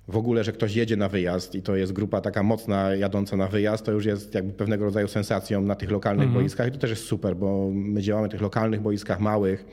w 0.08 0.16
ogóle, 0.16 0.44
że 0.44 0.52
ktoś 0.52 0.76
jedzie 0.76 0.96
na 0.96 1.08
wyjazd 1.08 1.54
i 1.54 1.62
to 1.62 1.76
jest 1.76 1.92
grupa 1.92 2.20
taka 2.20 2.42
mocna 2.42 2.94
jadąca 2.94 3.36
na 3.36 3.48
wyjazd, 3.48 3.84
to 3.84 3.92
już 3.92 4.04
jest 4.04 4.34
jakby 4.34 4.52
pewnego 4.52 4.84
rodzaju 4.84 5.08
sensacją 5.08 5.62
na 5.62 5.74
tych 5.74 5.90
lokalnych 5.90 6.26
mhm. 6.26 6.42
boiskach 6.42 6.68
i 6.68 6.72
to 6.72 6.78
też 6.78 6.90
jest 6.90 7.04
super, 7.04 7.36
bo 7.36 7.70
my 7.74 8.02
działamy 8.02 8.26
na 8.26 8.30
tych 8.30 8.40
lokalnych 8.40 8.80
boiskach 8.80 9.20
małych, 9.20 9.64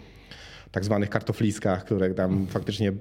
tak 0.72 0.86
zwanych 0.86 1.10
kartofliskach, 1.10 1.86
które 1.86 2.14
tam 2.14 2.48
faktycznie 2.48 2.92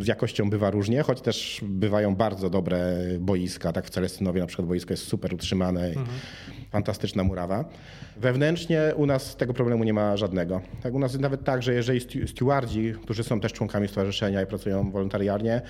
z 0.00 0.06
jakością 0.06 0.50
bywa 0.50 0.70
różnie, 0.70 1.02
choć 1.02 1.20
też 1.20 1.60
bywają 1.64 2.16
bardzo 2.16 2.50
dobre 2.50 2.96
boiska. 3.20 3.72
Tak 3.72 3.86
w 3.86 3.90
Celestynowie 3.90 4.40
na 4.40 4.46
przykład 4.46 4.68
boisko 4.68 4.92
jest 4.92 5.04
super 5.04 5.34
utrzymane, 5.34 5.86
mhm. 5.86 6.06
fantastyczna 6.70 7.24
murawa. 7.24 7.64
Wewnętrznie 8.16 8.92
u 8.96 9.06
nas 9.06 9.36
tego 9.36 9.54
problemu 9.54 9.84
nie 9.84 9.94
ma 9.94 10.16
żadnego. 10.16 10.60
Tak, 10.82 10.94
u 10.94 10.98
nas 10.98 11.12
jest 11.12 11.22
nawet 11.22 11.44
tak, 11.44 11.62
że 11.62 11.74
jeżeli 11.74 12.00
stewardzi, 12.26 12.94
którzy 13.02 13.24
są 13.24 13.40
też 13.40 13.52
członkami 13.52 13.88
stowarzyszenia 13.88 14.42
i 14.42 14.46
pracują 14.46 14.90
wolontarialnie, 14.90 15.62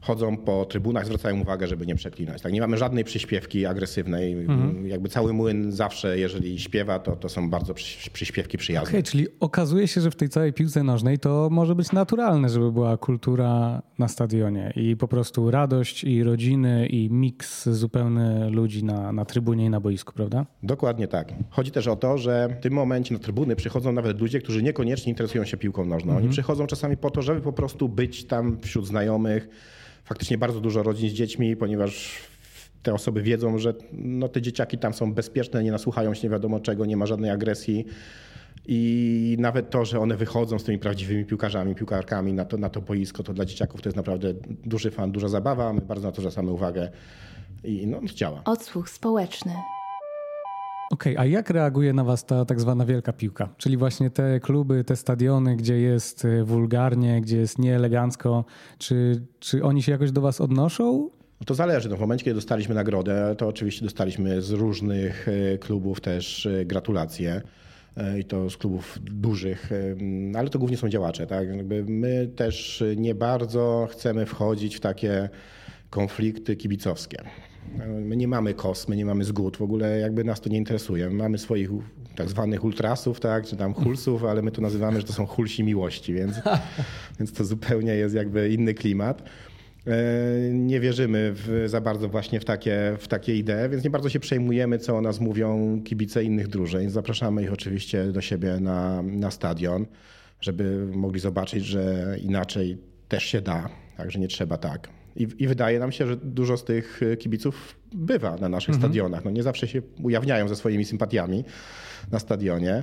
chodzą 0.00 0.36
po 0.36 0.64
trybunach, 0.64 1.06
zwracają 1.06 1.40
uwagę, 1.40 1.66
żeby 1.66 1.86
nie 1.86 1.94
przeklinać. 1.94 2.42
Tak, 2.42 2.52
nie 2.52 2.60
mamy 2.60 2.78
żadnej 2.78 3.04
przyśpiewki 3.04 3.66
agresywnej. 3.66 4.32
Mhm. 4.32 4.86
Jakby 4.86 5.08
cały 5.08 5.32
młyn 5.32 5.72
zawsze, 5.72 6.18
jeżeli 6.18 6.60
śpiewa, 6.60 6.98
to, 6.98 7.16
to 7.16 7.28
są 7.28 7.50
bardzo 7.50 7.74
przyśpiewki 8.12 8.58
przyjazne. 8.58 8.88
Okay, 8.88 9.02
czyli 9.02 9.26
okazuje 9.40 9.88
się, 9.88 10.00
że 10.00 10.10
w 10.10 10.16
tej 10.16 10.28
całej 10.28 10.52
piłce 10.52 10.82
nożnej 10.82 10.95
to 11.20 11.48
może 11.50 11.74
być 11.74 11.92
naturalne, 11.92 12.48
żeby 12.48 12.72
była 12.72 12.96
kultura 12.96 13.82
na 13.98 14.08
stadionie 14.08 14.72
i 14.76 14.96
po 14.96 15.08
prostu 15.08 15.50
radość 15.50 16.04
i 16.04 16.22
rodziny 16.22 16.86
i 16.86 17.10
miks 17.10 17.68
zupełny 17.68 18.50
ludzi 18.50 18.84
na, 18.84 19.12
na 19.12 19.24
trybunie 19.24 19.64
i 19.64 19.70
na 19.70 19.80
boisku, 19.80 20.12
prawda? 20.12 20.46
Dokładnie 20.62 21.08
tak. 21.08 21.32
Chodzi 21.50 21.70
też 21.70 21.86
o 21.88 21.96
to, 21.96 22.18
że 22.18 22.48
w 22.58 22.62
tym 22.62 22.72
momencie 22.72 23.14
na 23.14 23.20
trybuny 23.20 23.56
przychodzą 23.56 23.92
nawet 23.92 24.20
ludzie, 24.20 24.40
którzy 24.40 24.62
niekoniecznie 24.62 25.10
interesują 25.10 25.44
się 25.44 25.56
piłką 25.56 25.84
nożną. 25.84 26.10
Oni 26.10 26.16
mhm. 26.16 26.32
przychodzą 26.32 26.66
czasami 26.66 26.96
po 26.96 27.10
to, 27.10 27.22
żeby 27.22 27.40
po 27.40 27.52
prostu 27.52 27.88
być 27.88 28.24
tam 28.24 28.58
wśród 28.60 28.86
znajomych, 28.86 29.48
faktycznie 30.04 30.38
bardzo 30.38 30.60
dużo 30.60 30.82
rodzin 30.82 31.10
z 31.10 31.12
dziećmi, 31.12 31.56
ponieważ 31.56 32.22
te 32.82 32.94
osoby 32.94 33.22
wiedzą, 33.22 33.58
że 33.58 33.74
no, 33.92 34.28
te 34.28 34.42
dzieciaki 34.42 34.78
tam 34.78 34.94
są 34.94 35.14
bezpieczne, 35.14 35.64
nie 35.64 35.72
nasłuchają 35.72 36.14
się 36.14 36.22
nie 36.22 36.30
wiadomo 36.30 36.60
czego, 36.60 36.86
nie 36.86 36.96
ma 36.96 37.06
żadnej 37.06 37.30
agresji. 37.30 37.86
I 38.68 39.36
nawet 39.40 39.70
to, 39.70 39.84
że 39.84 40.00
one 40.00 40.16
wychodzą 40.16 40.58
z 40.58 40.64
tymi 40.64 40.78
prawdziwymi 40.78 41.24
piłkarzami, 41.24 41.74
piłkarkami 41.74 42.32
na 42.32 42.44
to, 42.44 42.56
na 42.56 42.70
to 42.70 42.80
boisko, 42.80 43.22
to 43.22 43.32
dla 43.32 43.44
dzieciaków 43.44 43.82
to 43.82 43.88
jest 43.88 43.96
naprawdę 43.96 44.34
duży 44.64 44.90
fan, 44.90 45.12
duża 45.12 45.28
zabawa. 45.28 45.72
My 45.72 45.80
bardzo 45.80 46.08
na 46.08 46.12
to 46.12 46.20
zwracamy 46.20 46.50
uwagę 46.50 46.90
i 47.64 47.86
no, 47.86 48.00
działa. 48.14 48.42
Odsłuch 48.44 48.90
społeczny. 48.90 49.52
Okej, 50.90 51.16
okay, 51.16 51.24
a 51.24 51.26
jak 51.26 51.50
reaguje 51.50 51.92
na 51.92 52.04
was 52.04 52.24
ta 52.24 52.44
tak 52.44 52.60
zwana 52.60 52.86
wielka 52.86 53.12
piłka? 53.12 53.48
Czyli 53.56 53.76
właśnie 53.76 54.10
te 54.10 54.40
kluby, 54.40 54.84
te 54.84 54.96
stadiony, 54.96 55.56
gdzie 55.56 55.78
jest 55.80 56.24
y, 56.24 56.44
wulgarnie, 56.44 57.20
gdzie 57.20 57.36
jest 57.36 57.58
nieelegancko. 57.58 58.44
Czy, 58.78 59.22
czy 59.40 59.64
oni 59.64 59.82
się 59.82 59.92
jakoś 59.92 60.12
do 60.12 60.20
was 60.20 60.40
odnoszą? 60.40 61.10
No 61.40 61.44
to 61.46 61.54
zależy. 61.54 61.88
No 61.88 61.96
w 61.96 62.00
momencie, 62.00 62.24
kiedy 62.24 62.34
dostaliśmy 62.34 62.74
nagrodę, 62.74 63.34
to 63.38 63.48
oczywiście 63.48 63.84
dostaliśmy 63.84 64.42
z 64.42 64.50
różnych 64.50 65.28
y, 65.28 65.58
klubów 65.60 66.00
też 66.00 66.46
y, 66.46 66.64
gratulacje 66.64 67.42
i 68.20 68.24
to 68.24 68.50
z 68.50 68.56
klubów 68.56 68.98
dużych, 69.02 69.70
ale 70.34 70.50
to 70.50 70.58
głównie 70.58 70.76
są 70.76 70.88
działacze. 70.88 71.26
Tak? 71.26 71.48
my 71.86 72.28
też 72.36 72.84
nie 72.96 73.14
bardzo 73.14 73.88
chcemy 73.90 74.26
wchodzić 74.26 74.76
w 74.76 74.80
takie 74.80 75.28
konflikty 75.90 76.56
kibicowskie. 76.56 77.22
My 78.00 78.16
nie 78.16 78.28
mamy 78.28 78.54
kos, 78.54 78.88
my 78.88 78.96
nie 78.96 79.04
mamy 79.04 79.24
zgód, 79.24 79.56
w 79.56 79.62
ogóle 79.62 79.98
jakby 79.98 80.24
nas 80.24 80.40
to 80.40 80.48
nie 80.48 80.58
interesuje. 80.58 81.10
Mamy 81.10 81.38
swoich 81.38 81.70
tak 82.16 82.28
zwanych 82.28 82.64
ultrasów, 82.64 83.20
tak, 83.20 83.46
czy 83.46 83.56
tam 83.56 83.74
hulsów, 83.74 84.24
ale 84.24 84.42
my 84.42 84.50
to 84.50 84.62
nazywamy, 84.62 85.00
że 85.00 85.06
to 85.06 85.12
są 85.12 85.26
hulsi 85.26 85.64
miłości, 85.64 86.14
więc, 86.14 86.34
więc 87.18 87.32
to 87.32 87.44
zupełnie 87.44 87.94
jest 87.94 88.14
jakby 88.14 88.48
inny 88.48 88.74
klimat. 88.74 89.22
E, 89.86 90.50
nie 90.52 90.80
wierzymy 90.80 91.32
w, 91.34 91.64
za 91.66 91.80
bardzo 91.80 92.08
właśnie 92.08 92.40
w 92.40 92.44
takie, 92.44 92.96
w 92.98 93.08
takie 93.08 93.36
idee, 93.36 93.68
więc 93.70 93.84
nie 93.84 93.90
bardzo 93.90 94.08
się 94.08 94.20
przejmujemy, 94.20 94.78
co 94.78 94.96
o 94.96 95.00
nas 95.00 95.20
mówią 95.20 95.80
kibice 95.84 96.24
innych 96.24 96.48
drużyn. 96.48 96.90
Zapraszamy 96.90 97.42
ich 97.42 97.52
oczywiście 97.52 98.04
do 98.12 98.20
siebie 98.20 98.60
na, 98.60 99.02
na 99.02 99.30
stadion, 99.30 99.86
żeby 100.40 100.86
mogli 100.86 101.20
zobaczyć, 101.20 101.64
że 101.64 102.16
inaczej 102.22 102.78
też 103.08 103.24
się 103.24 103.40
da, 103.40 103.68
także 103.96 104.18
nie 104.18 104.28
trzeba 104.28 104.56
tak. 104.56 104.88
I, 105.16 105.28
I, 105.38 105.48
wydaje 105.48 105.78
nam 105.78 105.92
się, 105.92 106.06
że 106.06 106.16
dużo 106.16 106.56
z 106.56 106.64
tych 106.64 107.00
kibiców 107.18 107.76
bywa 107.94 108.36
na 108.36 108.48
naszych 108.48 108.74
mhm. 108.74 108.82
stadionach. 108.82 109.24
No 109.24 109.30
nie 109.30 109.42
zawsze 109.42 109.68
się 109.68 109.82
ujawniają 110.02 110.48
ze 110.48 110.56
swoimi 110.56 110.84
sympatiami 110.84 111.44
na 112.12 112.18
stadionie. 112.18 112.82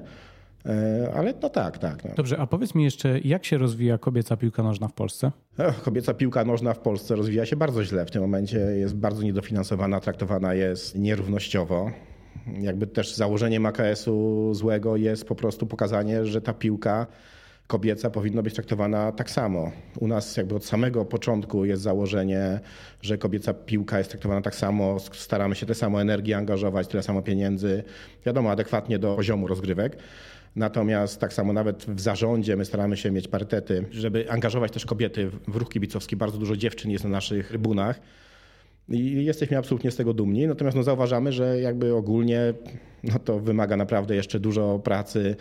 E, 0.66 1.12
ale 1.16 1.34
no 1.42 1.50
tak, 1.50 1.78
tak. 1.78 2.06
No. 2.06 2.12
Dobrze, 2.16 2.40
a 2.40 2.48
powiedz 2.48 2.76
mi 2.76 2.84
jeszcze, 2.84 3.20
jak 3.20 3.46
się 3.46 3.58
rozwija 3.58 3.98
kobieca 3.98 4.38
piłka 4.38 4.64
nożna 4.64 4.88
w 4.88 4.94
Polsce? 4.94 5.32
Kobieca 5.84 6.14
piłka 6.14 6.46
nożna 6.46 6.74
w 6.74 6.80
Polsce 6.80 7.16
rozwija 7.16 7.46
się 7.46 7.56
bardzo 7.56 7.84
źle. 7.84 8.06
W 8.06 8.12
tym 8.12 8.22
momencie 8.22 8.60
jest 8.60 8.96
bardzo 8.96 9.24
niedofinansowana, 9.24 10.00
traktowana 10.00 10.54
jest 10.54 10.96
nierównościowo. 10.96 11.92
Jakby 12.62 12.88
też 12.88 13.16
założeniem 13.16 13.66
AKS-u 13.66 14.54
złego 14.54 14.98
jest 14.98 15.28
po 15.28 15.36
prostu 15.36 15.68
pokazanie, 15.68 16.26
że 16.26 16.42
ta 16.42 16.54
piłka 16.54 17.08
kobieca 17.68 18.10
powinna 18.10 18.42
być 18.42 18.54
traktowana 18.54 19.12
tak 19.12 19.32
samo. 19.32 19.72
U 20.00 20.08
nas 20.08 20.38
jakby 20.38 20.56
od 20.56 20.66
samego 20.66 21.06
początku 21.06 21.66
jest 21.66 21.82
założenie, 21.82 22.60
że 23.02 23.18
kobieca 23.18 23.54
piłka 23.54 23.98
jest 23.98 24.10
traktowana 24.10 24.42
tak 24.42 24.56
samo, 24.56 25.00
staramy 25.00 25.56
się 25.56 25.66
tyle 25.66 25.76
samo 25.76 26.02
energii 26.02 26.34
angażować, 26.34 26.88
tyle 26.88 27.04
samo 27.04 27.22
pieniędzy, 27.22 27.84
wiadomo, 28.26 28.52
adekwatnie 28.52 29.00
do 29.00 29.16
poziomu 29.16 29.48
rozgrywek. 29.48 29.98
Natomiast 30.56 31.20
tak 31.20 31.34
samo 31.34 31.54
nawet 31.54 31.86
w 31.86 32.00
zarządzie 32.00 32.56
my 32.56 32.66
staramy 32.66 32.98
się 32.98 33.12
mieć 33.12 33.28
parytety, 33.28 33.86
żeby 33.92 34.32
angażować 34.32 34.72
też 34.72 34.86
kobiety 34.86 35.32
w 35.48 35.56
ruch 35.56 35.70
kibicowski. 35.70 36.16
Bardzo 36.16 36.38
dużo 36.38 36.58
dziewczyn 36.58 36.92
jest 36.92 37.04
na 37.04 37.10
naszych 37.10 37.48
trybunach. 37.48 38.00
I 38.90 39.26
jesteśmy 39.26 39.58
absolutnie 39.58 39.92
z 39.92 39.96
tego 39.96 40.14
dumni, 40.14 40.48
natomiast 40.48 40.78
no 40.78 40.84
zauważamy, 40.84 41.32
że 41.32 41.62
jakby 41.62 41.96
ogólnie 41.96 42.54
no 43.04 43.20
to 43.20 43.40
wymaga 43.40 43.78
naprawdę 43.78 44.16
jeszcze 44.16 44.40
dużo 44.40 44.80
pracy 44.80 45.36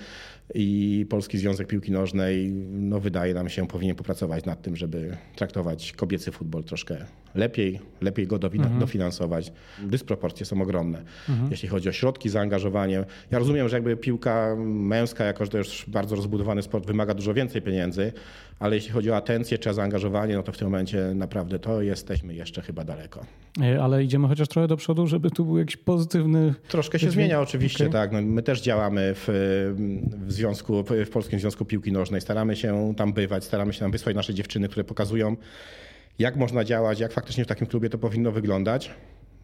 i 0.54 1.06
Polski 1.10 1.38
Związek 1.38 1.66
Piłki 1.68 1.92
Nożnej 1.92 2.52
no 2.70 3.00
wydaje 3.00 3.34
nam 3.34 3.48
się 3.48 3.66
powinien 3.66 3.96
popracować 3.96 4.44
nad 4.44 4.62
tym, 4.62 4.76
żeby 4.76 5.16
traktować 5.36 5.92
kobiecy 5.92 6.32
futbol 6.32 6.64
troszkę 6.64 6.96
lepiej, 7.34 7.80
lepiej 8.00 8.26
go 8.26 8.36
mhm. 8.36 8.78
dofinansować. 8.78 9.52
Dysproporcje 9.82 10.46
są 10.46 10.62
ogromne, 10.62 11.02
mhm. 11.28 11.50
jeśli 11.50 11.68
chodzi 11.68 11.88
o 11.88 11.92
środki, 11.92 12.28
zaangażowanie. 12.28 13.04
Ja 13.30 13.38
rozumiem, 13.38 13.68
że 13.68 13.76
jakby 13.76 13.96
piłka 13.96 14.56
męska, 14.66 15.24
jako 15.24 15.44
że 15.44 15.50
to 15.50 15.58
już 15.58 15.84
bardzo 15.88 16.16
rozbudowany 16.16 16.62
sport, 16.62 16.86
wymaga 16.86 17.14
dużo 17.14 17.34
więcej 17.34 17.62
pieniędzy, 17.62 18.12
ale 18.62 18.76
jeśli 18.76 18.92
chodzi 18.92 19.10
o 19.10 19.16
atencję 19.16 19.58
czy 19.58 19.74
zaangażowanie, 19.74 20.36
no 20.36 20.42
to 20.42 20.52
w 20.52 20.58
tym 20.58 20.66
momencie 20.66 21.12
naprawdę 21.14 21.58
to 21.58 21.82
jesteśmy 21.82 22.34
jeszcze 22.34 22.62
chyba 22.62 22.84
daleko. 22.84 23.26
E, 23.62 23.82
ale 23.82 24.04
idziemy 24.04 24.28
chociaż 24.28 24.48
trochę 24.48 24.68
do 24.68 24.76
przodu, 24.76 25.06
żeby 25.06 25.30
tu 25.30 25.44
był 25.44 25.58
jakiś 25.58 25.76
pozytywny... 25.76 26.54
Troszkę 26.68 26.98
się 26.98 27.10
zmienia 27.10 27.40
oczywiście, 27.40 27.84
okay. 27.84 27.92
tak. 27.92 28.12
No, 28.12 28.22
my 28.22 28.42
też 28.42 28.60
działamy 28.60 29.14
w, 29.14 29.28
w 30.26 30.32
związku, 30.32 30.84
w 31.06 31.10
Polskim 31.10 31.40
Związku 31.40 31.64
Piłki 31.64 31.92
Nożnej. 31.92 32.20
Staramy 32.20 32.56
się 32.56 32.94
tam 32.96 33.12
bywać, 33.12 33.44
staramy 33.44 33.72
się 33.72 33.80
tam 33.80 33.90
wysłać 33.90 34.16
nasze 34.16 34.34
dziewczyny, 34.34 34.68
które 34.68 34.84
pokazują 34.84 35.36
jak 36.18 36.36
można 36.36 36.64
działać, 36.64 37.00
jak 37.00 37.12
faktycznie 37.12 37.44
w 37.44 37.46
takim 37.46 37.66
klubie 37.66 37.90
to 37.90 37.98
powinno 37.98 38.32
wyglądać. 38.32 38.90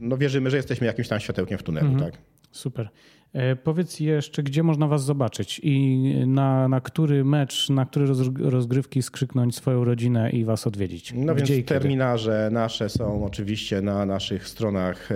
No 0.00 0.16
wierzymy, 0.16 0.50
że 0.50 0.56
jesteśmy 0.56 0.86
jakimś 0.86 1.08
tam 1.08 1.20
światełkiem 1.20 1.58
w 1.58 1.62
tunelu, 1.62 1.86
mhm. 1.86 2.10
tak? 2.10 2.20
Super. 2.50 2.88
E, 3.32 3.56
powiedz 3.56 4.00
jeszcze, 4.00 4.42
gdzie 4.42 4.62
można 4.62 4.86
Was 4.86 5.04
zobaczyć 5.04 5.60
i 5.62 5.98
na, 6.26 6.68
na 6.68 6.80
który 6.80 7.24
mecz, 7.24 7.70
na 7.70 7.86
które 7.86 8.06
rozgrywki 8.38 9.02
skrzyknąć 9.02 9.56
swoją 9.56 9.84
rodzinę 9.84 10.30
i 10.30 10.44
Was 10.44 10.66
odwiedzić? 10.66 11.12
No 11.16 11.34
gdzie 11.34 11.54
więc 11.54 11.68
terminarze 11.68 12.48
nasze 12.52 12.88
są 12.88 13.24
oczywiście 13.24 13.82
na 13.82 14.06
naszych 14.06 14.48
stronach 14.48 15.08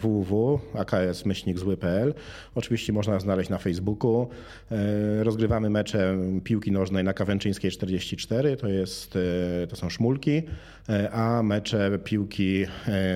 www, 0.00 0.60
aks-zły.pl. 0.74 2.14
Oczywiście 2.54 2.92
można 2.92 3.20
znaleźć 3.20 3.50
na 3.50 3.58
Facebooku. 3.58 4.28
E, 4.70 5.24
rozgrywamy 5.24 5.70
mecze 5.70 6.18
piłki 6.44 6.72
nożnej 6.72 7.04
na 7.04 7.12
Kawęczyńskiej 7.12 7.70
44, 7.70 8.56
to, 8.56 8.68
jest, 8.68 9.18
e, 9.62 9.66
to 9.66 9.76
są 9.76 9.90
szmulki, 9.90 10.42
a 11.12 11.42
mecze 11.42 11.98
piłki 12.04 12.64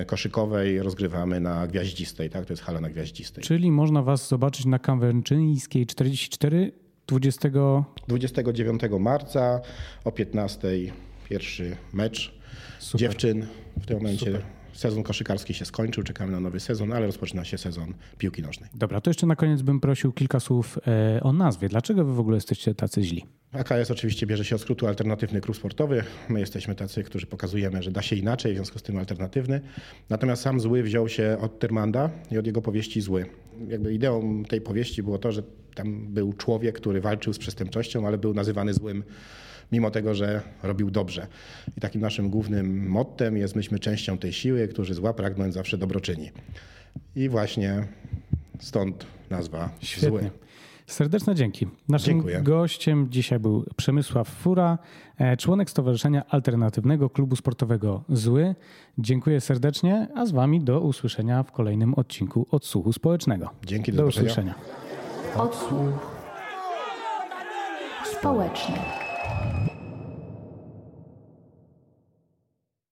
koszykowej 0.07 0.81
rozgrywamy 0.81 1.39
na 1.39 1.67
Gwiaździstej, 1.67 2.29
tak? 2.29 2.45
to 2.45 2.53
jest 2.53 2.63
hala 2.63 2.81
na 2.81 2.89
Gwiaździstej. 2.89 3.43
Czyli 3.43 3.71
można 3.71 4.01
Was 4.01 4.28
zobaczyć 4.29 4.65
na 4.65 4.79
Kawęczyńskiej 4.79 5.85
44 5.85 6.71
20... 7.07 7.49
29 8.07 8.81
marca 8.99 9.61
o 10.03 10.11
15 10.11 10.67
pierwszy 11.29 11.77
mecz 11.93 12.33
Super. 12.79 12.99
dziewczyn 12.99 13.45
w 13.81 13.85
tym 13.85 13.97
momencie. 13.97 14.25
Super. 14.25 14.41
Sezon 14.73 15.03
koszykarski 15.03 15.53
się 15.53 15.65
skończył, 15.65 16.03
czekamy 16.03 16.31
na 16.31 16.39
nowy 16.39 16.59
sezon, 16.59 16.93
ale 16.93 17.05
rozpoczyna 17.05 17.45
się 17.45 17.57
sezon 17.57 17.93
piłki 18.17 18.41
nożnej. 18.41 18.69
Dobra, 18.75 19.01
to 19.01 19.09
jeszcze 19.09 19.27
na 19.27 19.35
koniec 19.35 19.61
bym 19.61 19.79
prosił 19.79 20.11
kilka 20.11 20.39
słów 20.39 20.79
e, 20.87 21.23
o 21.23 21.33
nazwie. 21.33 21.69
Dlaczego 21.69 22.05
wy 22.05 22.13
w 22.13 22.19
ogóle 22.19 22.37
jesteście 22.37 22.75
tacy 22.75 23.03
źli? 23.03 23.25
AKS 23.51 23.91
oczywiście 23.91 24.25
bierze 24.27 24.45
się 24.45 24.55
od 24.55 24.61
skrótu 24.61 24.87
alternatywny 24.87 25.41
klub 25.41 25.57
sportowy. 25.57 26.03
My 26.29 26.39
jesteśmy 26.39 26.75
tacy, 26.75 27.03
którzy 27.03 27.25
pokazujemy, 27.25 27.83
że 27.83 27.91
da 27.91 28.01
się 28.01 28.15
inaczej, 28.15 28.53
w 28.53 28.55
związku 28.55 28.79
z 28.79 28.83
tym 28.83 28.97
alternatywny. 28.97 29.61
Natomiast 30.09 30.41
sam 30.41 30.59
zły 30.59 30.83
wziął 30.83 31.09
się 31.09 31.37
od 31.41 31.59
Tyrmanda 31.59 32.09
i 32.31 32.37
od 32.37 32.47
jego 32.47 32.61
powieści 32.61 33.01
Zły. 33.01 33.25
Jakby 33.67 33.93
ideą 33.93 34.43
tej 34.43 34.61
powieści 34.61 35.03
było 35.03 35.17
to, 35.17 35.31
że 35.31 35.43
tam 35.75 36.07
był 36.07 36.33
człowiek, 36.33 36.75
który 36.75 37.01
walczył 37.01 37.33
z 37.33 37.37
przestępczością, 37.37 38.07
ale 38.07 38.17
był 38.17 38.33
nazywany 38.33 38.73
złym 38.73 39.03
mimo 39.71 39.91
tego, 39.91 40.15
że 40.15 40.41
robił 40.63 40.91
dobrze. 40.91 41.27
I 41.77 41.81
takim 41.81 42.01
naszym 42.01 42.29
głównym 42.29 42.87
mottem 42.87 43.37
jest 43.37 43.55
myśmy 43.55 43.79
częścią 43.79 44.17
tej 44.17 44.33
siły, 44.33 44.67
którzy 44.67 44.93
zła 44.93 45.13
pragnąć 45.13 45.53
zawsze 45.53 45.77
dobroczyni. 45.77 46.31
I 47.15 47.29
właśnie 47.29 47.87
stąd 48.59 49.05
nazwa 49.29 49.69
Świetnie. 49.81 50.09
zły. 50.09 50.29
Serdeczne 50.89 51.35
dzięki. 51.35 51.67
Naszym 51.89 52.13
Dziękuję. 52.13 52.41
gościem 52.41 53.07
dzisiaj 53.09 53.39
był 53.39 53.65
Przemysław 53.75 54.29
Fura, 54.29 54.77
e, 55.17 55.37
członek 55.37 55.69
Stowarzyszenia 55.69 56.23
Alternatywnego 56.29 57.09
Klubu 57.09 57.35
Sportowego 57.35 58.03
Zły. 58.09 58.55
Dziękuję 58.97 59.41
serdecznie, 59.41 60.07
a 60.15 60.25
z 60.25 60.31
wami 60.31 60.61
do 60.61 60.79
usłyszenia 60.79 61.43
w 61.43 61.51
kolejnym 61.51 61.93
odcinku 61.93 62.47
Odsłuchu 62.51 62.93
Społecznego. 62.93 63.49
Dzięki, 63.65 63.91
do 63.91 63.97
do 63.97 64.07
usłyszenia. 64.07 64.55
Odsłuch 65.35 66.19
społeczny. 68.03 68.75